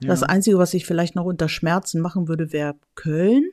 Ja. 0.00 0.08
Das 0.08 0.22
Einzige, 0.22 0.58
was 0.58 0.74
ich 0.74 0.86
vielleicht 0.86 1.16
noch 1.16 1.24
unter 1.24 1.48
Schmerzen 1.48 2.00
machen 2.00 2.28
würde, 2.28 2.52
wäre 2.52 2.76
Köln. 2.94 3.44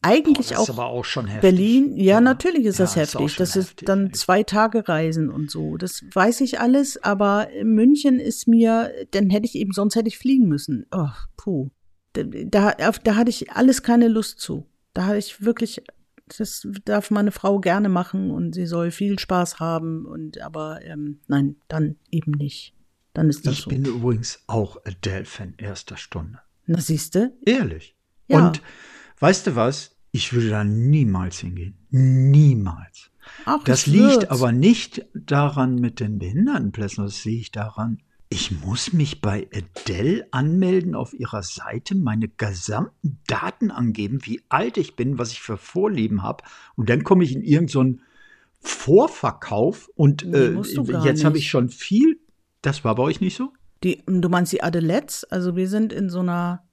Eigentlich 0.00 0.50
Boah, 0.50 0.60
auch, 0.60 0.78
auch 0.78 1.06
Berlin. 1.40 1.96
Ja, 1.96 2.04
ja, 2.04 2.20
natürlich 2.20 2.66
ist 2.66 2.78
ja, 2.78 2.84
das 2.84 2.94
heftig. 2.94 3.26
Ist 3.26 3.40
das 3.40 3.56
ist 3.56 3.68
heftig, 3.70 3.86
dann 3.86 4.12
zwei 4.12 4.44
Tage 4.44 4.88
Reisen 4.88 5.28
und 5.28 5.50
so. 5.50 5.76
Das 5.76 6.04
weiß 6.12 6.40
ich 6.42 6.60
alles, 6.60 7.02
aber 7.02 7.48
München 7.64 8.20
ist 8.20 8.46
mir, 8.46 8.92
dann 9.10 9.28
hätte 9.30 9.46
ich 9.46 9.56
eben, 9.56 9.72
sonst 9.72 9.96
hätte 9.96 10.06
ich 10.06 10.18
fliegen 10.18 10.46
müssen. 10.46 10.86
Oh, 10.92 11.08
puh. 11.36 11.70
Da, 12.12 12.22
da, 12.22 12.92
da 12.92 13.16
hatte 13.16 13.30
ich 13.30 13.50
alles 13.50 13.82
keine 13.82 14.06
Lust 14.06 14.38
zu. 14.38 14.66
Da 14.94 15.06
hatte 15.06 15.18
ich 15.18 15.44
wirklich 15.44 15.82
das 16.38 16.66
darf 16.84 17.10
meine 17.10 17.32
Frau 17.32 17.58
gerne 17.58 17.88
machen 17.88 18.30
und 18.30 18.54
sie 18.54 18.66
soll 18.66 18.90
viel 18.90 19.18
Spaß 19.18 19.60
haben 19.60 20.04
und 20.04 20.40
aber 20.40 20.80
ähm, 20.82 21.20
nein, 21.26 21.56
dann 21.68 21.96
eben 22.10 22.32
nicht. 22.32 22.74
Dann 23.18 23.28
ist 23.30 23.44
das 23.46 23.54
ich 23.54 23.60
so. 23.62 23.70
bin 23.70 23.84
übrigens 23.84 24.38
auch 24.46 24.76
Adele-Fan 24.84 25.54
erster 25.58 25.96
Stunde. 25.96 26.38
Na 26.66 26.80
siehste? 26.80 27.32
Ehrlich. 27.44 27.96
Ja. 28.28 28.46
Und 28.46 28.62
weißt 29.18 29.48
du 29.48 29.56
was? 29.56 29.96
Ich 30.12 30.32
würde 30.32 30.50
da 30.50 30.62
niemals 30.62 31.40
hingehen. 31.40 31.76
Niemals. 31.90 33.10
Ach, 33.44 33.64
Das 33.64 33.80
ich 33.88 33.94
liegt 33.94 34.04
würd's. 34.04 34.26
aber 34.30 34.52
nicht 34.52 35.04
daran 35.14 35.74
mit 35.74 35.98
den 35.98 36.20
Behindertenplätzen, 36.20 37.02
das 37.04 37.22
sehe 37.24 37.40
ich 37.40 37.50
daran. 37.50 37.98
Ich 38.28 38.52
muss 38.52 38.92
mich 38.92 39.20
bei 39.20 39.48
Adele 39.52 40.28
anmelden 40.30 40.94
auf 40.94 41.12
ihrer 41.12 41.42
Seite, 41.42 41.96
meine 41.96 42.28
gesamten 42.28 43.18
Daten 43.26 43.72
angeben, 43.72 44.20
wie 44.22 44.42
alt 44.48 44.76
ich 44.76 44.94
bin, 44.94 45.18
was 45.18 45.32
ich 45.32 45.40
für 45.40 45.56
Vorlieben 45.56 46.22
habe. 46.22 46.44
Und 46.76 46.88
dann 46.88 47.02
komme 47.02 47.24
ich 47.24 47.32
in 47.34 47.42
irgendeinen 47.42 48.02
Vorverkauf 48.60 49.90
und 49.96 50.24
Nee, 50.24 50.36
äh, 50.36 51.04
jetzt 51.04 51.24
habe 51.24 51.38
ich 51.38 51.50
schon 51.50 51.68
viel. 51.68 52.20
Das 52.62 52.84
war 52.84 52.94
bei 52.94 53.02
euch 53.02 53.20
nicht 53.20 53.36
so? 53.36 53.52
Die, 53.84 54.02
du 54.06 54.28
meinst 54.28 54.52
die 54.52 54.62
Adelettes? 54.62 55.24
Also 55.24 55.54
wir 55.56 55.68
sind 55.68 55.92
in 55.92 56.10
so 56.10 56.20
einer 56.20 56.64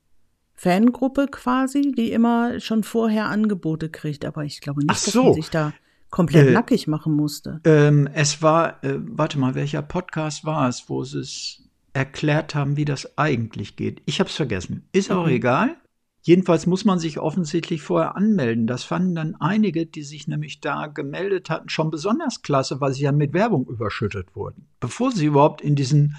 Fangruppe 0.54 1.28
quasi, 1.30 1.92
die 1.96 2.12
immer 2.12 2.60
schon 2.60 2.84
vorher 2.84 3.26
Angebote 3.26 3.90
kriegt. 3.90 4.26
Aber 4.26 4.44
ich 4.44 4.62
glaube 4.62 4.82
nicht, 4.82 4.90
Ach 4.92 4.96
dass 4.96 5.06
so. 5.14 5.24
man 5.26 5.34
sich 5.34 5.50
da 5.50 5.74
komplett 6.10 6.48
Äh, 6.48 6.52
nackig 6.52 6.88
machen 6.88 7.14
musste. 7.14 7.60
Ähm, 7.66 8.08
es 8.14 8.42
war, 8.42 8.84
äh, 8.84 8.96
warte 9.00 9.38
mal, 9.38 9.54
welcher 9.56 9.82
Podcast 9.82 10.46
war 10.46 10.70
es, 10.70 10.86
wo 10.90 11.04
sie 11.04 11.20
es 11.20 11.62
erklärt 11.94 12.56
haben, 12.56 12.78
wie 12.78 12.86
das 12.86 13.18
eigentlich 13.18 13.76
geht? 13.76 14.02
Ich 14.06 14.20
habe 14.20 14.30
es 14.30 14.36
vergessen. 14.36 14.88
Ist 14.94 15.12
auch 15.12 15.26
Mhm. 15.28 15.34
egal. 15.34 15.76
Jedenfalls 16.28 16.66
muss 16.66 16.86
man 16.86 16.98
sich 16.98 17.20
offensichtlich 17.20 17.84
vorher 17.84 18.16
anmelden. 18.16 18.66
Das 18.66 18.84
fanden 18.84 19.14
dann 19.14 19.36
einige, 19.40 19.86
die 19.86 20.02
sich 20.02 20.28
nämlich 20.28 20.60
da 20.60 20.88
gemeldet 20.88 21.52
hatten, 21.52 21.70
schon 21.70 21.92
besonders 21.92 22.42
klasse, 22.42 22.82
weil 22.82 22.94
sie 22.94 23.04
ja 23.04 23.12
mit 23.12 23.34
Werbung 23.34 23.68
überschüttet 23.68 24.36
wurden. 24.36 24.66
Bevor 24.80 25.12
sie 25.12 25.28
überhaupt 25.28 25.62
in 25.62 25.76
diesen 25.76 26.16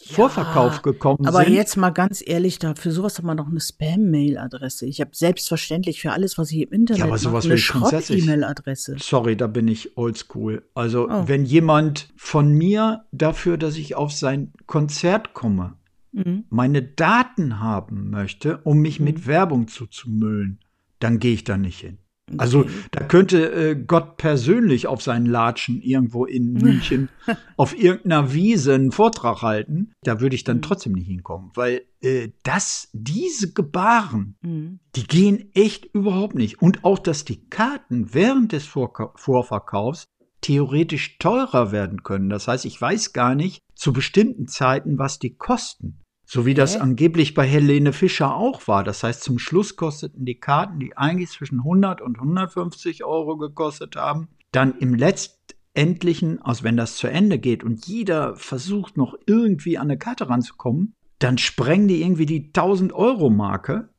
Vorverkauf 0.00 0.82
gekommen 0.82 1.26
Aber 1.26 1.42
sind. 1.42 1.54
jetzt 1.54 1.76
mal 1.76 1.90
ganz 1.90 2.22
ehrlich, 2.24 2.60
da 2.60 2.76
für 2.76 2.92
sowas 2.92 3.18
hat 3.18 3.24
man 3.24 3.36
doch 3.36 3.48
eine 3.48 3.58
Spam-Mail-Adresse. 3.60 4.86
Ich 4.86 5.00
habe 5.00 5.10
selbstverständlich 5.12 6.00
für 6.00 6.12
alles, 6.12 6.38
was 6.38 6.52
ich 6.52 6.60
im 6.60 6.70
Internet 6.72 6.98
Ja, 7.00 7.04
aber 7.06 7.14
mache, 7.14 7.20
sowas 7.22 7.44
eine 7.46 7.54
ich 7.54 7.66
grundsätzlich. 7.66 8.22
Schrott-E-Mail-Adresse. 8.22 8.96
Sorry, 9.00 9.36
da 9.36 9.48
bin 9.48 9.66
ich 9.66 9.96
oldschool. 9.96 10.62
Also, 10.74 11.08
Oh. 11.10 11.26
wenn 11.26 11.44
jemand 11.44 12.10
von 12.14 12.52
mir 12.52 13.04
dafür, 13.10 13.56
dass 13.58 13.76
ich 13.76 13.96
auf 13.96 14.12
sein 14.12 14.52
Konzert 14.66 15.34
komme, 15.34 15.74
Mhm. 16.12 16.44
meine 16.50 16.82
Daten 16.82 17.60
haben 17.60 18.10
möchte, 18.10 18.58
um 18.64 18.78
mich 18.78 19.00
mit 19.00 19.26
Werbung 19.26 19.68
zuzumüllen, 19.68 20.60
dann 21.00 21.18
gehe 21.18 21.34
ich 21.34 21.44
da 21.44 21.56
nicht 21.56 21.80
hin. 21.80 21.98
Also 22.36 22.60
Okay. 22.60 22.70
da 22.90 23.04
könnte 23.04 23.50
äh, 23.52 23.74
Gott 23.74 24.18
persönlich 24.18 24.86
auf 24.86 25.00
seinen 25.00 25.24
Latschen 25.24 25.80
irgendwo 25.80 26.26
in 26.26 26.52
München 26.62 27.10
auf 27.56 27.74
irgendeiner 27.78 28.34
Wiese 28.34 28.74
einen 28.74 28.92
Vortrag 28.92 29.40
halten. 29.40 29.92
Da 30.02 30.20
würde 30.20 30.34
ich 30.36 30.44
dann 30.44 30.58
Mhm. 30.58 30.62
trotzdem 30.62 30.92
nicht 30.92 31.06
hinkommen, 31.06 31.50
weil 31.54 31.82
äh, 32.02 32.28
das, 32.42 32.90
diese 32.92 33.54
Gebaren, 33.54 34.36
Mhm. 34.42 34.80
die 34.94 35.06
gehen 35.06 35.50
echt 35.54 35.86
überhaupt 35.94 36.34
nicht. 36.34 36.60
Und 36.60 36.84
auch, 36.84 36.98
dass 36.98 37.24
die 37.24 37.48
Karten 37.48 38.12
während 38.12 38.52
des 38.52 38.66
Vorka 38.66 39.12
Vorverkaufs 39.16 40.04
theoretisch 40.48 41.18
teurer 41.18 41.72
werden 41.72 42.02
können. 42.02 42.30
Das 42.30 42.48
heißt, 42.48 42.64
ich 42.64 42.80
weiß 42.80 43.12
gar 43.12 43.34
nicht 43.34 43.60
zu 43.74 43.92
bestimmten 43.92 44.46
Zeiten, 44.48 44.98
was 44.98 45.18
die 45.18 45.36
kosten. 45.36 46.00
So 46.24 46.46
wie 46.46 46.54
das 46.54 46.76
Hä? 46.76 46.80
angeblich 46.80 47.34
bei 47.34 47.46
Helene 47.46 47.92
Fischer 47.92 48.34
auch 48.34 48.66
war. 48.66 48.82
Das 48.82 49.02
heißt, 49.02 49.22
zum 49.22 49.38
Schluss 49.38 49.76
kosteten 49.76 50.24
die 50.24 50.40
Karten, 50.40 50.80
die 50.80 50.96
eigentlich 50.96 51.28
zwischen 51.30 51.58
100 51.58 52.00
und 52.00 52.16
150 52.18 53.04
Euro 53.04 53.36
gekostet 53.36 53.96
haben, 53.96 54.28
dann 54.50 54.78
im 54.78 54.94
letztendlichen, 54.94 56.40
also 56.40 56.64
wenn 56.64 56.78
das 56.78 56.96
zu 56.96 57.08
Ende 57.08 57.38
geht 57.38 57.62
und 57.62 57.86
jeder 57.86 58.34
versucht 58.36 58.96
noch 58.96 59.14
irgendwie 59.26 59.76
an 59.76 59.88
eine 59.90 59.98
Karte 59.98 60.30
ranzukommen, 60.30 60.94
dann 61.18 61.36
sprengen 61.36 61.88
die 61.88 62.00
irgendwie 62.00 62.26
die 62.26 62.46
1000 62.54 62.94
Euro 62.94 63.28
Marke. 63.28 63.90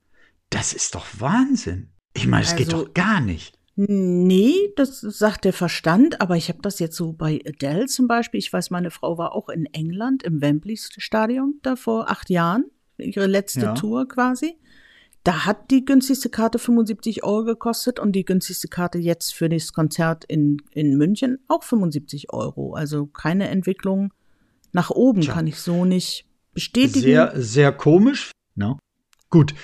Das 0.50 0.74
ist 0.74 0.96
doch 0.96 1.06
Wahnsinn. 1.20 1.92
Ich 2.16 2.26
meine, 2.26 2.44
es 2.44 2.56
geht 2.56 2.74
Also- 2.74 2.86
doch 2.86 2.94
gar 2.96 3.22
nicht. 3.22 3.59
Nee, 3.82 4.74
das 4.76 5.00
sagt 5.00 5.46
der 5.46 5.54
Verstand, 5.54 6.20
aber 6.20 6.36
ich 6.36 6.50
habe 6.50 6.60
das 6.62 6.80
jetzt 6.80 6.98
so 6.98 7.14
bei 7.14 7.40
Adele 7.48 7.86
zum 7.86 8.10
Beispiel. 8.10 8.38
Ich 8.38 8.52
weiß, 8.52 8.72
meine 8.72 8.92
Frau 8.92 9.18
war 9.18 9.34
auch 9.34 9.48
in 9.48 9.68
England 9.68 10.22
im 10.24 10.42
Wembley 10.42 10.76
Stadion 10.76 11.60
da 11.62 11.78
vor 11.78 12.12
acht 12.12 12.30
Jahren, 12.30 12.66
ihre 12.98 13.26
letzte 13.26 13.62
Ja. 13.62 13.74
Tour 13.76 14.06
quasi. 14.06 14.58
Da 15.24 15.46
hat 15.46 15.72
die 15.72 15.86
günstigste 15.86 16.30
Karte 16.30 16.60
75 16.60 17.24
Euro 17.24 17.46
gekostet 17.46 18.02
und 18.02 18.12
die 18.18 18.26
günstigste 18.26 18.68
Karte 18.68 18.98
jetzt 18.98 19.34
für 19.34 19.48
das 19.48 19.72
Konzert 19.72 20.26
in, 20.26 20.58
in 20.72 20.98
München 20.98 21.40
auch 21.48 21.64
75 21.64 22.34
Euro. 22.34 22.74
Also 22.74 23.06
keine 23.06 23.48
Entwicklung 23.48 24.12
nach 24.74 24.90
oben 24.90 25.22
Tja. 25.22 25.34
kann 25.36 25.48
ich 25.48 25.58
so 25.58 25.86
nicht 25.86 26.26
bestätigen. 26.54 27.00
Sehr, 27.00 27.32
sehr 27.36 27.72
komisch. 27.72 28.32
Ne? 28.56 28.78
Gut, 29.30 29.56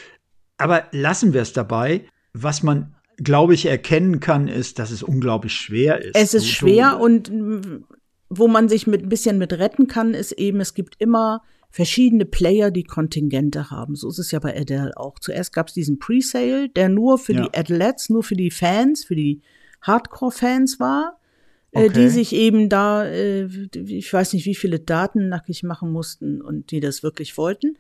aber 0.58 0.86
lassen 0.94 1.34
wir 1.34 1.42
es 1.42 1.52
dabei. 1.52 2.08
Was 2.32 2.64
man, 2.64 2.95
glaube 3.18 3.54
ich, 3.54 3.66
erkennen 3.66 4.20
kann, 4.20 4.48
ist, 4.48 4.80
dass 4.80 4.92
es 4.92 5.04
unglaublich 5.04 5.54
schwer 5.54 6.02
ist. 6.04 6.16
Es 6.16 6.34
ist 6.34 6.48
schwer 6.48 7.00
und 7.00 7.32
wo 8.30 8.48
man 8.48 8.68
sich 8.70 8.88
mit 8.88 9.04
ein 9.04 9.10
bisschen 9.10 9.38
mit 9.38 9.54
retten 9.54 9.88
kann, 9.88 10.14
ist 10.14 10.32
eben, 10.34 10.60
es 10.60 10.74
gibt 10.74 10.96
immer 11.00 11.42
verschiedene 11.70 12.26
Player, 12.26 12.72
die 12.72 12.84
Kontingente 12.84 13.70
haben. 13.70 13.96
So 13.96 14.10
ist 14.10 14.20
es 14.20 14.32
ja 14.32 14.40
bei 14.40 14.60
Adele 14.60 14.94
auch. 14.96 15.20
Zuerst 15.20 15.54
gab 15.54 15.68
es 15.68 15.74
diesen 15.74 16.00
Presale, 16.00 16.70
der 16.70 16.90
nur 16.90 17.18
für 17.18 17.34
Ja. 17.34 17.44
die 17.44 17.58
Adelettes, 17.58 18.10
nur 18.10 18.24
für 18.24 18.36
die 18.36 18.52
Fans, 18.52 19.04
für 19.06 19.16
die 19.16 19.42
Hardcore-Fans 19.82 20.80
war, 20.80 21.20
äh, 21.72 21.86
Okay. 21.86 21.94
die 21.94 22.10
sich 22.10 22.34
eben 22.34 22.70
da, 22.70 23.06
äh, 23.06 23.46
ich 23.76 24.12
weiß 24.12 24.34
nicht, 24.34 24.46
wie 24.46 24.56
viele 24.56 24.80
Daten 24.80 25.30
nackig 25.30 25.64
machen 25.64 25.92
mussten 25.92 26.42
und 26.42 26.72
die 26.72 26.80
das 26.80 27.04
wirklich 27.04 27.38
wollten. 27.38 27.78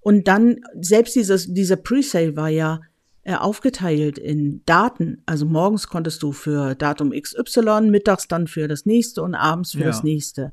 Und 0.00 0.28
dann, 0.28 0.60
selbst 0.80 1.14
dieses, 1.16 1.52
dieser 1.52 1.76
Presale 1.76 2.36
war 2.36 2.48
ja 2.48 2.76
äh, 2.76 2.80
aufgeteilt 3.34 4.18
in 4.18 4.62
Daten. 4.66 5.22
Also 5.26 5.46
morgens 5.46 5.88
konntest 5.88 6.22
du 6.22 6.32
für 6.32 6.74
Datum 6.76 7.10
XY, 7.10 7.88
mittags 7.90 8.28
dann 8.28 8.46
für 8.46 8.68
das 8.68 8.86
nächste 8.86 9.22
und 9.22 9.34
abends 9.34 9.72
für 9.72 9.80
Ja. 9.80 9.86
das 9.86 10.04
nächste. 10.04 10.52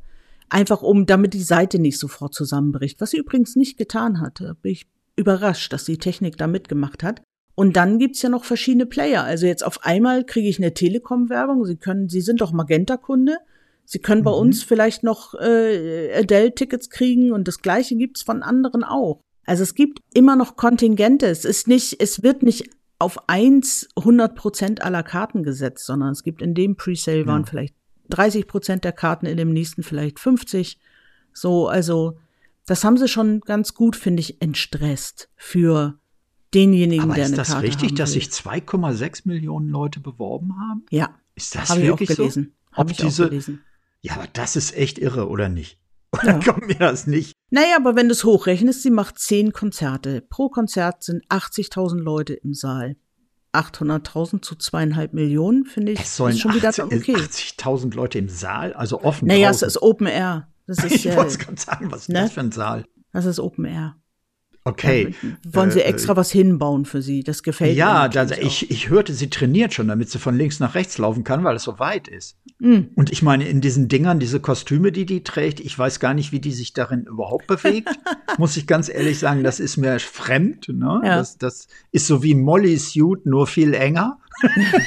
Einfach 0.50 0.82
um, 0.82 1.06
damit 1.06 1.34
die 1.34 1.44
Seite 1.44 1.80
nicht 1.80 2.00
sofort 2.00 2.34
zusammenbricht. 2.34 3.00
Was 3.02 3.12
sie 3.12 3.18
übrigens 3.18 3.56
nicht 3.56 3.78
getan 3.78 4.20
hatte. 4.22 4.56
Bin 4.62 4.72
ich 4.72 4.88
überrascht, 5.16 5.72
dass 5.74 5.86
die 5.86 5.98
Technik 5.98 6.38
da 6.38 6.48
mitgemacht 6.48 7.04
hat. 7.04 7.22
Und 7.56 7.76
dann 7.76 8.00
gibt's 8.00 8.22
ja 8.24 8.30
noch 8.30 8.44
verschiedene 8.46 8.88
Player. 8.88 9.24
Also 9.24 9.46
jetzt 9.46 9.64
auf 9.64 9.84
einmal 9.86 10.24
kriege 10.26 10.50
ich 10.50 10.58
eine 10.58 10.74
Telekom-Werbung. 10.74 11.66
Sie 11.66 11.76
können, 11.78 12.10
Sie 12.10 12.22
sind 12.22 12.42
doch 12.42 12.52
Magenta-Kunde. 12.52 13.38
Sie 13.86 14.00
können 14.00 14.24
bei 14.24 14.32
Mhm. 14.32 14.38
uns 14.38 14.64
vielleicht 14.64 15.04
noch 15.04 15.36
äh, 15.36 16.12
Adele-Tickets 16.18 16.90
kriegen 16.90 17.32
und 17.32 17.48
das 17.48 17.60
Gleiche 17.62 17.96
gibt's 17.96 18.24
von 18.24 18.42
anderen 18.42 18.84
auch. 18.84 19.20
Also 19.46 19.64
es 19.64 19.76
gibt 19.76 20.00
immer 20.14 20.36
noch 20.36 20.56
Kontingente. 20.56 21.28
Es 21.28 21.46
ist 21.46 21.68
nicht, 21.68 22.00
es 22.02 22.24
wird 22.24 22.44
nicht 22.44 22.70
auf 23.00 23.28
eins 23.28 23.90
100 23.98 24.36
Prozent 24.36 24.82
aller 24.82 25.04
Karten 25.04 25.44
gesetzt, 25.44 25.86
sondern 25.86 26.10
es 26.12 26.24
gibt 26.24 26.42
in 26.42 26.54
dem 26.54 26.76
Presale 26.76 27.26
waren 27.28 27.42
Ja. 27.42 27.48
vielleicht 27.48 27.76
30 28.10 28.48
Prozent 28.48 28.84
der 28.84 28.92
Karten, 28.94 29.26
in 29.26 29.38
dem 29.38 29.52
nächsten 29.52 29.84
vielleicht 29.84 30.20
50. 30.20 30.80
So, 31.34 31.68
also 31.68 32.18
das 32.66 32.84
haben 32.86 32.98
sie 32.98 33.08
schon 33.10 33.42
ganz 33.42 33.74
gut, 33.74 33.96
finde 33.96 34.22
ich, 34.22 34.42
entstresst 34.42 35.30
für 35.36 36.00
denjenigen, 36.54 37.04
Aber 37.06 37.16
der 37.16 37.24
ist 37.26 37.30
eine 37.32 37.38
das 37.38 37.48
Karte 37.50 37.64
richtig, 37.68 37.90
haben 37.90 37.96
dass 37.96 38.14
will. 38.14 38.22
sich 38.22 38.30
2,6 38.32 39.28
Millionen 39.28 39.70
Leute 39.70 40.00
beworben 40.00 40.58
haben? 40.60 40.86
Ja, 40.92 41.10
Ist 41.36 41.56
das 41.56 41.70
habe 41.72 41.82
ich 41.82 41.88
auch 41.90 42.00
wirklich 42.00 42.16
gelesen. 42.16 42.54
so? 42.72 42.78
Habe 42.78 42.82
Ob 42.90 42.92
ich 42.92 43.02
auch 43.02 43.06
diese, 43.08 43.30
gelesen. 43.30 43.62
ja, 44.02 44.14
aber 44.14 44.28
das 44.32 44.56
ist 44.56 44.76
echt 44.78 45.00
irre, 45.00 45.28
oder 45.28 45.50
nicht? 45.50 45.80
Ja. 46.22 46.38
Oder 46.38 46.40
kommt 46.46 46.68
mir 46.68 46.76
das 46.76 47.08
nicht? 47.08 47.34
Naja, 47.50 47.76
aber 47.78 47.96
wenn 47.96 48.08
du 48.08 48.14
es 48.14 48.24
hochrechnest, 48.24 48.82
sie 48.84 48.92
macht 48.92 49.20
zehn 49.20 49.52
Konzerte. 49.52 50.22
Pro 50.22 50.50
Konzert 50.50 51.04
sind 51.04 51.26
80.000 51.28 52.00
Leute 52.00 52.34
im 52.34 52.54
Saal. 52.54 52.96
800.000 53.54 54.42
zu 54.42 54.56
zweieinhalb 54.56 55.14
Millionen, 55.14 55.66
finde 55.66 55.92
ich, 55.92 56.00
Es 56.00 56.18
sollen 56.18 56.34
ist 56.34 56.42
schon 56.42 56.56
wieder 56.56 56.70
80 56.70 56.86
okay. 56.86 57.16
80.000 57.16 57.94
Leute 57.96 58.18
im 58.18 58.28
Saal, 58.30 58.74
also 58.74 59.04
offen 59.04 59.28
Naja, 59.28 59.52
es 59.52 59.60
draußen. 59.60 59.68
ist 59.68 59.82
Open 59.82 60.08
Air. 60.08 60.48
Das 60.66 60.78
ist, 60.84 60.92
ich 60.92 61.06
äh, 61.06 61.16
wollte 61.16 61.30
es 61.30 61.40
gerade 61.40 61.62
sagen, 61.62 61.92
was 61.92 62.02
ist 62.02 62.10
ne? 62.10 62.22
das 62.22 62.32
für 62.32 62.40
ein 62.40 62.52
Saal? 62.52 62.86
das 63.12 63.26
ist 63.26 63.40
Open 63.40 63.66
Air. 63.66 63.96
Okay. 64.66 65.14
Da 65.44 65.60
wollen 65.60 65.72
sie 65.72 65.82
Äh, 65.82 65.84
extra 65.90 66.16
was 66.16 66.32
hinbauen 66.32 66.86
für 66.86 67.02
sie. 67.02 67.24
Das 67.24 67.44
gefällt 67.44 67.76
Ja, 67.76 68.08
mir. 68.08 68.16
natürlich 68.16 68.64
ich, 68.64 68.72
ich 68.72 68.90
hörte, 68.90 69.14
sie 69.14 69.30
trainiert 69.30 69.74
schon, 69.74 69.90
damit 69.90 70.10
sie 70.10 70.20
von 70.20 70.38
links 70.38 70.60
nach 70.60 70.74
rechts 70.76 70.98
laufen 70.98 71.24
kann, 71.24 71.44
weil 71.44 71.56
es 71.58 71.64
so 71.64 71.80
weit 71.80 72.08
ist. 72.08 72.38
Mm. 72.60 72.84
Und 72.96 73.12
ich 73.12 73.22
meine, 73.22 73.48
in 73.48 73.60
diesen 73.60 73.90
Dingern, 73.90 74.20
diese 74.20 74.40
Kostüme, 74.40 74.92
die 74.94 75.06
die 75.06 75.24
trägt, 75.24 75.60
ich 75.60 75.78
weiß 75.78 76.00
gar 76.00 76.14
nicht, 76.14 76.32
wie 76.32 76.40
die 76.40 76.54
sich 76.54 76.72
darin 76.72 77.04
überhaupt 77.06 77.48
bewegt. 77.48 77.90
Muss 78.38 78.56
ich 78.56 78.66
ganz 78.66 78.88
ehrlich 78.88 79.20
sagen, 79.20 79.44
das 79.44 79.60
ist 79.60 79.76
mir 79.78 80.00
fremd. 80.00 80.70
Ne? 80.70 81.02
Ja. 81.04 81.18
Das, 81.18 81.38
das 81.38 81.68
ist 81.92 82.08
so 82.08 82.24
wie 82.24 82.34
Molly 82.36 82.78
Suit, 82.78 83.26
nur 83.26 83.48
viel 83.48 83.74
enger. 83.74 84.18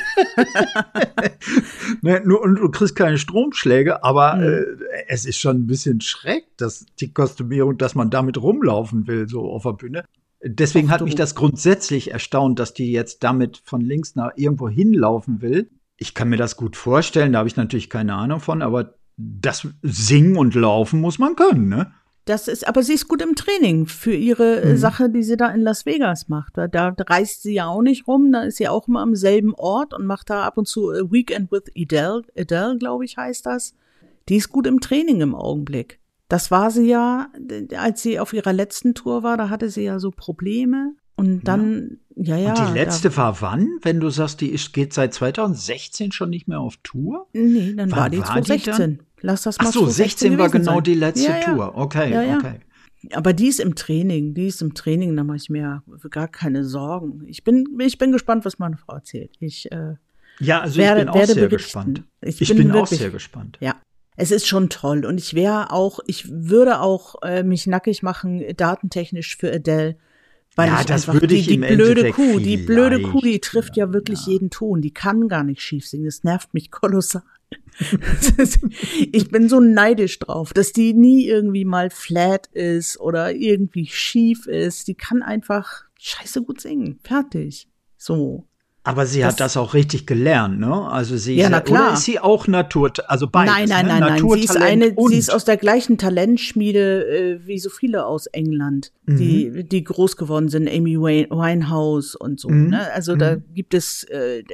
ne, 2.02 2.22
nur, 2.24 2.42
und 2.42 2.56
du 2.56 2.70
kriegst 2.70 2.96
keine 2.96 3.18
Stromschläge, 3.18 4.02
aber 4.04 4.36
Mhm. 4.36 4.42
äh, 4.42 4.64
es 5.08 5.24
ist 5.24 5.38
schon 5.38 5.56
ein 5.58 5.66
bisschen 5.66 6.00
schräg, 6.00 6.44
dass 6.56 6.86
die 7.00 7.12
Kostümierung, 7.12 7.78
dass 7.78 7.94
man 7.94 8.10
damit 8.10 8.40
rumlaufen 8.40 9.06
will, 9.06 9.28
so 9.28 9.50
auf 9.50 9.62
der 9.62 9.72
Bühne. 9.72 10.04
Deswegen 10.44 10.90
hat 10.90 11.02
mich 11.02 11.14
das 11.14 11.34
grundsätzlich 11.34 12.12
erstaunt, 12.12 12.58
dass 12.58 12.74
die 12.74 12.92
jetzt 12.92 13.24
damit 13.24 13.62
von 13.64 13.80
links 13.80 14.14
nach 14.14 14.32
irgendwo 14.36 14.68
hinlaufen 14.68 15.40
will. 15.40 15.70
Ich 15.96 16.14
kann 16.14 16.28
mir 16.28 16.36
das 16.36 16.56
gut 16.56 16.76
vorstellen, 16.76 17.32
da 17.32 17.38
habe 17.38 17.48
ich 17.48 17.56
natürlich 17.56 17.88
keine 17.88 18.14
Ahnung 18.14 18.40
von, 18.40 18.62
aber 18.62 18.94
das 19.16 19.66
Singen 19.82 20.36
und 20.36 20.54
Laufen 20.54 21.00
muss 21.00 21.18
man 21.18 21.36
können, 21.36 21.68
ne? 21.68 21.92
Das 22.26 22.48
ist, 22.48 22.66
aber 22.66 22.82
sie 22.82 22.94
ist 22.94 23.06
gut 23.06 23.22
im 23.22 23.36
Training 23.36 23.86
für 23.86 24.12
ihre 24.12 24.60
äh, 24.60 24.72
mhm. 24.72 24.76
Sache, 24.76 25.08
die 25.08 25.22
sie 25.22 25.36
da 25.36 25.48
in 25.48 25.62
Las 25.62 25.86
Vegas 25.86 26.28
macht. 26.28 26.58
Da, 26.58 26.66
da 26.66 26.92
reist 26.98 27.44
sie 27.44 27.54
ja 27.54 27.68
auch 27.68 27.82
nicht 27.82 28.08
rum, 28.08 28.32
da 28.32 28.42
ist 28.42 28.56
sie 28.56 28.68
auch 28.68 28.88
immer 28.88 29.00
am 29.00 29.14
selben 29.14 29.54
Ort 29.54 29.94
und 29.94 30.06
macht 30.06 30.28
da 30.28 30.42
ab 30.42 30.58
und 30.58 30.66
zu 30.66 30.90
A 30.90 31.10
Weekend 31.10 31.52
with 31.52 31.70
Adele, 31.76 32.22
Adele, 32.36 32.78
glaube 32.78 33.04
ich, 33.04 33.16
heißt 33.16 33.46
das. 33.46 33.74
Die 34.28 34.36
ist 34.36 34.50
gut 34.50 34.66
im 34.66 34.80
Training 34.80 35.20
im 35.20 35.36
Augenblick. 35.36 36.00
Das 36.28 36.50
war 36.50 36.72
sie 36.72 36.88
ja, 36.88 37.30
als 37.76 38.02
sie 38.02 38.18
auf 38.18 38.32
ihrer 38.32 38.52
letzten 38.52 38.94
Tour 38.94 39.22
war, 39.22 39.36
da 39.36 39.48
hatte 39.48 39.70
sie 39.70 39.84
ja 39.84 40.00
so 40.00 40.10
Probleme. 40.10 40.94
Und 41.14 41.44
dann, 41.44 42.00
ja, 42.16 42.36
ja. 42.36 42.50
Und 42.50 42.68
die 42.68 42.78
letzte 42.78 43.10
da, 43.10 43.16
war 43.16 43.40
wann? 43.40 43.68
Wenn 43.82 44.00
du 44.00 44.10
sagst, 44.10 44.40
die 44.40 44.50
ist, 44.50 44.72
geht 44.72 44.92
seit 44.92 45.14
2016 45.14 46.10
schon 46.10 46.30
nicht 46.30 46.48
mehr 46.48 46.58
auf 46.58 46.76
Tour? 46.82 47.28
Nee, 47.32 47.74
dann 47.74 47.92
wann 47.92 47.98
war 47.98 48.10
die 48.10 48.20
2016. 48.20 49.05
Lass 49.22 49.42
das 49.42 49.58
mal 49.58 49.68
Ach 49.68 49.72
so, 49.72 49.86
16 49.86 50.38
war 50.38 50.48
genau 50.50 50.74
sein. 50.74 50.84
die 50.84 50.94
letzte 50.94 51.30
ja. 51.30 51.40
Tour. 51.40 51.76
Okay, 51.76 52.12
ja, 52.12 52.36
okay. 52.36 52.60
Aber 53.12 53.32
die 53.32 53.46
ist 53.48 53.60
im 53.60 53.74
Training, 53.74 54.34
die 54.34 54.48
ist 54.48 54.60
im 54.62 54.74
Training, 54.74 55.14
da 55.16 55.24
mache 55.24 55.36
ich 55.36 55.48
mir 55.48 55.82
gar 56.10 56.28
keine 56.28 56.64
Sorgen. 56.64 57.22
Ich 57.26 57.44
bin, 57.44 57.78
ich 57.78 57.98
bin 57.98 58.12
gespannt, 58.12 58.44
was 58.44 58.58
meine 58.58 58.76
Frau 58.76 58.94
erzählt. 58.94 59.36
Ich, 59.38 59.70
äh, 59.70 59.94
ja, 60.40 60.60
also 60.60 60.76
werde, 60.76 61.00
ich 61.00 61.06
bin 61.06 61.14
auch 61.14 61.26
sehr 61.26 61.34
berichten. 61.34 61.56
gespannt. 61.56 62.02
Ich, 62.20 62.40
ich 62.40 62.48
bin, 62.48 62.58
bin 62.58 62.68
wirklich, 62.68 62.82
auch 62.82 63.02
sehr 63.02 63.10
gespannt. 63.10 63.58
Ja, 63.60 63.76
es 64.16 64.30
ist 64.30 64.46
schon 64.46 64.70
toll 64.70 65.04
und 65.04 65.18
ich 65.18 65.34
wäre 65.34 65.70
auch, 65.70 66.00
ich 66.06 66.28
würde 66.30 66.80
auch 66.80 67.16
äh, 67.22 67.42
mich 67.42 67.66
nackig 67.66 68.02
machen, 68.02 68.42
datentechnisch 68.56 69.36
für 69.36 69.52
Adele. 69.52 69.96
Weil 70.56 70.68
ja, 70.68 70.80
ich 70.80 70.86
das 70.86 71.06
einfach, 71.06 71.20
würde 71.20 71.34
ich 71.34 71.46
die, 71.46 71.60
die 71.60 71.74
blöde 71.74 72.10
Kuh, 72.12 72.38
die 72.38 72.56
blöde 72.56 73.02
Kuh, 73.02 73.20
die 73.20 73.40
trifft 73.40 73.76
ja, 73.76 73.86
ja 73.86 73.92
wirklich 73.92 74.26
ja. 74.26 74.32
jeden 74.32 74.48
Ton. 74.48 74.80
Die 74.80 74.92
kann 74.92 75.28
gar 75.28 75.44
nicht 75.44 75.60
schief 75.60 75.86
singen. 75.86 76.06
Das 76.06 76.24
nervt 76.24 76.54
mich 76.54 76.70
kolossal. 76.70 77.22
ich 79.12 79.28
bin 79.30 79.48
so 79.48 79.60
neidisch 79.60 80.18
drauf, 80.18 80.52
dass 80.52 80.72
die 80.72 80.94
nie 80.94 81.26
irgendwie 81.26 81.64
mal 81.64 81.90
flat 81.90 82.46
ist 82.48 82.98
oder 82.98 83.34
irgendwie 83.34 83.86
schief 83.86 84.46
ist. 84.46 84.88
Die 84.88 84.94
kann 84.94 85.22
einfach 85.22 85.84
scheiße 85.98 86.42
gut 86.42 86.60
singen. 86.60 86.98
Fertig. 87.02 87.68
So. 87.96 88.46
Aber 88.82 89.04
sie 89.04 89.20
das, 89.20 89.32
hat 89.32 89.40
das 89.40 89.56
auch 89.56 89.74
richtig 89.74 90.06
gelernt, 90.06 90.60
ne? 90.60 90.88
Also 90.88 91.16
sie 91.16 91.34
ja, 91.34 91.46
ist, 91.46 91.50
na 91.50 91.60
klar. 91.60 91.94
ist 91.94 92.04
sie 92.04 92.20
auch 92.20 92.46
Natur, 92.46 92.92
also 93.08 93.26
beides, 93.26 93.52
Nein, 93.52 93.68
nein, 93.68 93.86
ne? 93.86 93.92
nein, 93.98 94.22
nein. 94.22 94.30
Sie 94.30 94.44
ist 94.44 94.56
eine, 94.56 94.94
sie 95.08 95.18
ist 95.18 95.34
aus 95.34 95.44
der 95.44 95.56
gleichen 95.56 95.98
Talentschmiede 95.98 97.04
äh, 97.04 97.46
wie 97.48 97.58
so 97.58 97.68
viele 97.68 98.06
aus 98.06 98.26
England, 98.28 98.92
mhm. 99.06 99.16
die 99.16 99.64
die 99.64 99.82
groß 99.82 100.16
geworden 100.16 100.48
sind, 100.48 100.68
Amy 100.68 101.00
Winehouse 101.00 102.14
und 102.14 102.38
so. 102.38 102.48
Mhm. 102.48 102.68
Ne? 102.68 102.92
Also 102.92 103.16
mhm. 103.16 103.18
da 103.18 103.34
gibt 103.34 103.74
es 103.74 104.04
äh, 104.04 104.44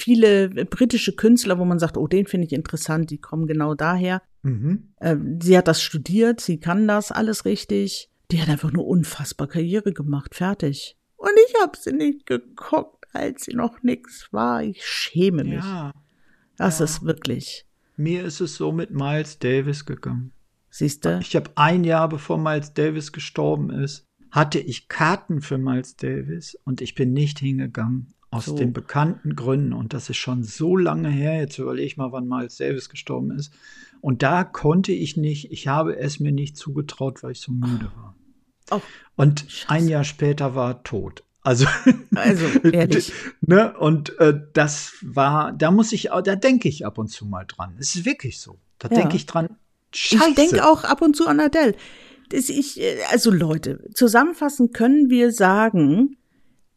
viele 0.00 0.48
britische 0.66 1.14
Künstler, 1.14 1.58
wo 1.58 1.64
man 1.64 1.78
sagt, 1.78 1.96
oh, 1.96 2.06
den 2.06 2.26
finde 2.26 2.46
ich 2.46 2.52
interessant, 2.52 3.10
die 3.10 3.18
kommen 3.18 3.46
genau 3.46 3.74
daher. 3.74 4.22
Mhm. 4.42 4.92
Äh, 4.96 5.16
sie 5.40 5.56
hat 5.56 5.68
das 5.68 5.82
studiert, 5.82 6.40
sie 6.40 6.58
kann 6.58 6.88
das 6.88 7.12
alles 7.12 7.44
richtig. 7.44 8.10
Die 8.30 8.40
hat 8.40 8.48
einfach 8.48 8.70
eine 8.70 8.82
unfassbar 8.82 9.48
Karriere 9.48 9.92
gemacht, 9.92 10.34
fertig. 10.34 10.96
Und 11.16 11.32
ich 11.48 11.60
habe 11.60 11.76
sie 11.78 11.92
nicht 11.92 12.26
geguckt 12.26 13.00
als 13.12 13.44
sie 13.44 13.54
noch 13.54 13.82
nichts 13.82 14.28
war. 14.32 14.62
Ich 14.62 14.84
schäme 14.84 15.44
mich. 15.44 15.64
Ja, 15.64 15.92
das 16.56 16.78
ja. 16.78 16.84
ist 16.84 17.04
wirklich. 17.04 17.66
Mir 17.96 18.24
ist 18.24 18.40
es 18.40 18.56
so 18.56 18.72
mit 18.72 18.90
Miles 18.90 19.38
Davis 19.38 19.84
gegangen. 19.84 20.32
Siehst 20.70 21.04
du? 21.04 21.18
Ich 21.18 21.34
habe 21.34 21.50
ein 21.56 21.84
Jahr 21.84 22.08
bevor 22.08 22.38
Miles 22.38 22.72
Davis 22.72 23.12
gestorben 23.12 23.70
ist, 23.70 24.06
hatte 24.30 24.60
ich 24.60 24.88
Karten 24.88 25.42
für 25.42 25.58
Miles 25.58 25.96
Davis 25.96 26.56
und 26.64 26.80
ich 26.80 26.94
bin 26.94 27.12
nicht 27.12 27.40
hingegangen. 27.40 28.14
Aus 28.30 28.46
so. 28.46 28.56
den 28.56 28.72
bekannten 28.72 29.34
Gründen. 29.34 29.72
Und 29.72 29.92
das 29.92 30.08
ist 30.08 30.18
schon 30.18 30.44
so 30.44 30.76
lange 30.76 31.08
her. 31.08 31.38
Jetzt 31.38 31.58
überlege 31.58 31.86
ich 31.86 31.96
mal, 31.96 32.12
wann 32.12 32.28
Miles 32.28 32.56
Davis 32.56 32.88
gestorben 32.88 33.32
ist. 33.32 33.52
Und 34.00 34.22
da 34.22 34.44
konnte 34.44 34.92
ich 34.92 35.16
nicht, 35.16 35.50
ich 35.52 35.68
habe 35.68 35.96
es 35.96 36.20
mir 36.20 36.32
nicht 36.32 36.56
zugetraut, 36.56 37.22
weil 37.22 37.32
ich 37.32 37.40
so 37.40 37.52
müde 37.52 37.90
war. 37.96 38.14
Oh, 38.70 38.80
und 39.16 39.44
Scheiße. 39.48 39.70
ein 39.70 39.88
Jahr 39.88 40.04
später 40.04 40.54
war 40.54 40.70
er 40.70 40.82
tot. 40.84 41.24
Also, 41.42 41.66
also 42.14 42.46
ehrlich. 42.70 43.12
ne? 43.40 43.76
Und 43.78 44.18
äh, 44.18 44.38
das 44.52 44.94
war, 45.02 45.52
da 45.52 45.70
muss 45.70 45.92
ich, 45.92 46.10
da 46.10 46.36
denke 46.36 46.68
ich 46.68 46.86
ab 46.86 46.98
und 46.98 47.08
zu 47.08 47.26
mal 47.26 47.44
dran. 47.46 47.74
Es 47.78 47.94
ist 47.94 48.04
wirklich 48.04 48.40
so. 48.40 48.58
Da 48.78 48.88
ja. 48.88 48.96
denke 48.96 49.16
ich 49.16 49.26
dran. 49.26 49.56
Scheiße. 49.92 50.28
Ich 50.28 50.34
denke 50.36 50.66
auch 50.66 50.84
ab 50.84 51.02
und 51.02 51.16
zu 51.16 51.26
an 51.26 51.40
Adele. 51.40 51.74
Das 52.28 52.48
ich, 52.48 52.80
äh, 52.80 52.98
also 53.10 53.30
Leute, 53.30 53.88
zusammenfassend 53.92 54.72
können 54.72 55.10
wir 55.10 55.32
sagen, 55.32 56.16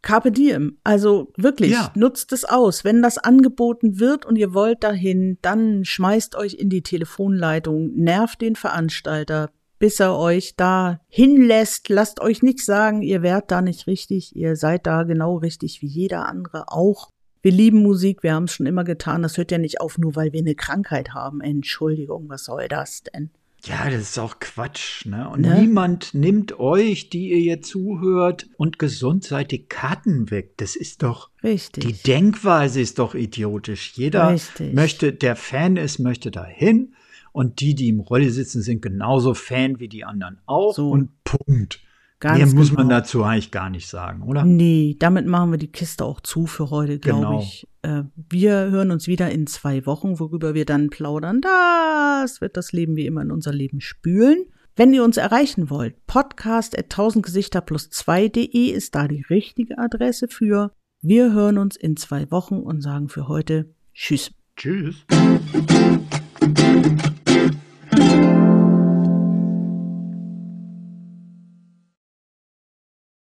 Carpe 0.03 0.31
diem. 0.31 0.77
Also 0.83 1.31
wirklich, 1.37 1.71
ja. 1.71 1.91
nutzt 1.95 2.31
es 2.33 2.45
aus. 2.45 2.83
Wenn 2.83 3.01
das 3.01 3.17
angeboten 3.17 3.99
wird 3.99 4.25
und 4.25 4.35
ihr 4.35 4.53
wollt 4.53 4.83
dahin, 4.83 5.39
dann 5.41 5.85
schmeißt 5.85 6.35
euch 6.35 6.53
in 6.53 6.69
die 6.69 6.83
Telefonleitung, 6.83 7.95
nervt 7.95 8.41
den 8.41 8.55
Veranstalter, 8.55 9.49
bis 9.79 9.99
er 9.99 10.15
euch 10.15 10.55
da 10.55 10.99
hinlässt. 11.07 11.89
Lasst 11.89 12.19
euch 12.19 12.43
nicht 12.43 12.63
sagen, 12.63 13.01
ihr 13.01 13.23
wärt 13.23 13.49
da 13.49 13.61
nicht 13.61 13.87
richtig. 13.87 14.35
Ihr 14.35 14.55
seid 14.55 14.85
da 14.85 15.03
genau 15.03 15.37
richtig 15.37 15.81
wie 15.81 15.87
jeder 15.87 16.27
andere 16.27 16.65
auch. 16.67 17.09
Wir 17.41 17.51
lieben 17.51 17.81
Musik, 17.81 18.23
wir 18.23 18.33
haben 18.33 18.45
es 18.45 18.53
schon 18.53 18.65
immer 18.65 18.83
getan. 18.83 19.23
Das 19.23 19.37
hört 19.37 19.51
ja 19.51 19.57
nicht 19.57 19.81
auf, 19.81 19.97
nur 19.97 20.15
weil 20.15 20.31
wir 20.31 20.39
eine 20.39 20.55
Krankheit 20.55 21.13
haben. 21.13 21.41
Entschuldigung, 21.41 22.29
was 22.29 22.45
soll 22.45 22.67
das 22.67 23.03
denn? 23.03 23.31
Ja, 23.65 23.89
das 23.89 24.01
ist 24.01 24.19
auch 24.19 24.39
Quatsch, 24.39 25.05
ne? 25.05 25.29
Und 25.29 25.41
ne? 25.41 25.61
niemand 25.61 26.13
nimmt 26.13 26.59
euch, 26.59 27.09
die 27.09 27.29
ihr 27.29 27.39
jetzt 27.39 27.69
zuhört 27.69 28.47
und 28.57 28.77
gesund 28.77 29.23
seid, 29.23 29.51
die 29.51 29.65
Karten 29.65 30.31
weg. 30.31 30.57
Das 30.57 30.75
ist 30.75 31.01
doch. 31.01 31.29
Richtig. 31.43 31.85
Die 31.85 31.93
Denkweise 32.03 32.81
ist 32.81 32.99
doch 32.99 33.15
idiotisch. 33.15 33.93
Jeder 33.95 34.33
Richtig. 34.33 34.73
möchte, 34.73 35.13
der 35.13 35.37
Fan 35.37 35.77
ist, 35.77 35.99
möchte 35.99 36.29
dahin. 36.29 36.93
Und 37.31 37.61
die, 37.61 37.73
die 37.73 37.87
im 37.87 38.01
Rolli 38.01 38.29
sitzen, 38.29 38.61
sind 38.61 38.81
genauso 38.81 39.33
Fan 39.33 39.79
wie 39.79 39.87
die 39.87 40.03
anderen 40.03 40.39
auch. 40.45 40.75
So. 40.75 40.89
Und 40.91 41.23
Punkt. 41.23 41.79
Ganz 42.23 42.37
Mehr 42.37 42.47
muss 42.55 42.69
genau. 42.69 42.83
man 42.83 42.89
dazu 42.89 43.21
eigentlich 43.23 43.51
gar 43.51 43.69
nicht 43.69 43.89
sagen, 43.89 44.21
oder? 44.21 44.45
Nee, 44.45 44.95
damit 44.97 45.27
machen 45.27 45.51
wir 45.51 45.57
die 45.57 45.73
Kiste 45.73 46.05
auch 46.05 46.21
zu 46.21 46.45
für 46.45 46.69
heute, 46.69 46.97
glaube 46.97 47.25
genau. 47.25 47.39
ich. 47.41 47.67
Äh, 47.81 48.03
wir 48.15 48.53
hören 48.71 48.91
uns 48.91 49.07
wieder 49.07 49.29
in 49.29 49.45
zwei 49.45 49.85
Wochen, 49.85 50.21
worüber 50.21 50.53
wir 50.53 50.63
dann 50.63 50.89
plaudern. 50.89 51.41
Das 51.41 52.39
wird 52.39 52.55
das 52.55 52.71
Leben 52.71 52.95
wie 52.95 53.07
immer 53.07 53.23
in 53.23 53.31
unser 53.31 53.51
Leben 53.51 53.81
spülen. 53.81 54.45
Wenn 54.77 54.93
ihr 54.93 55.03
uns 55.03 55.17
erreichen 55.17 55.69
wollt, 55.69 56.07
podcast 56.07 56.79
at 56.79 56.85
1000 56.85 57.25
Gesichter 57.25 57.59
plus 57.59 57.89
2.de 57.89 58.69
ist 58.69 58.95
da 58.95 59.09
die 59.09 59.25
richtige 59.29 59.77
Adresse 59.77 60.29
für. 60.29 60.71
Wir 61.01 61.33
hören 61.33 61.57
uns 61.57 61.75
in 61.75 61.97
zwei 61.97 62.31
Wochen 62.31 62.59
und 62.59 62.79
sagen 62.79 63.09
für 63.09 63.27
heute 63.27 63.75
Tschüss. 63.93 64.31
Tschüss. 64.55 65.05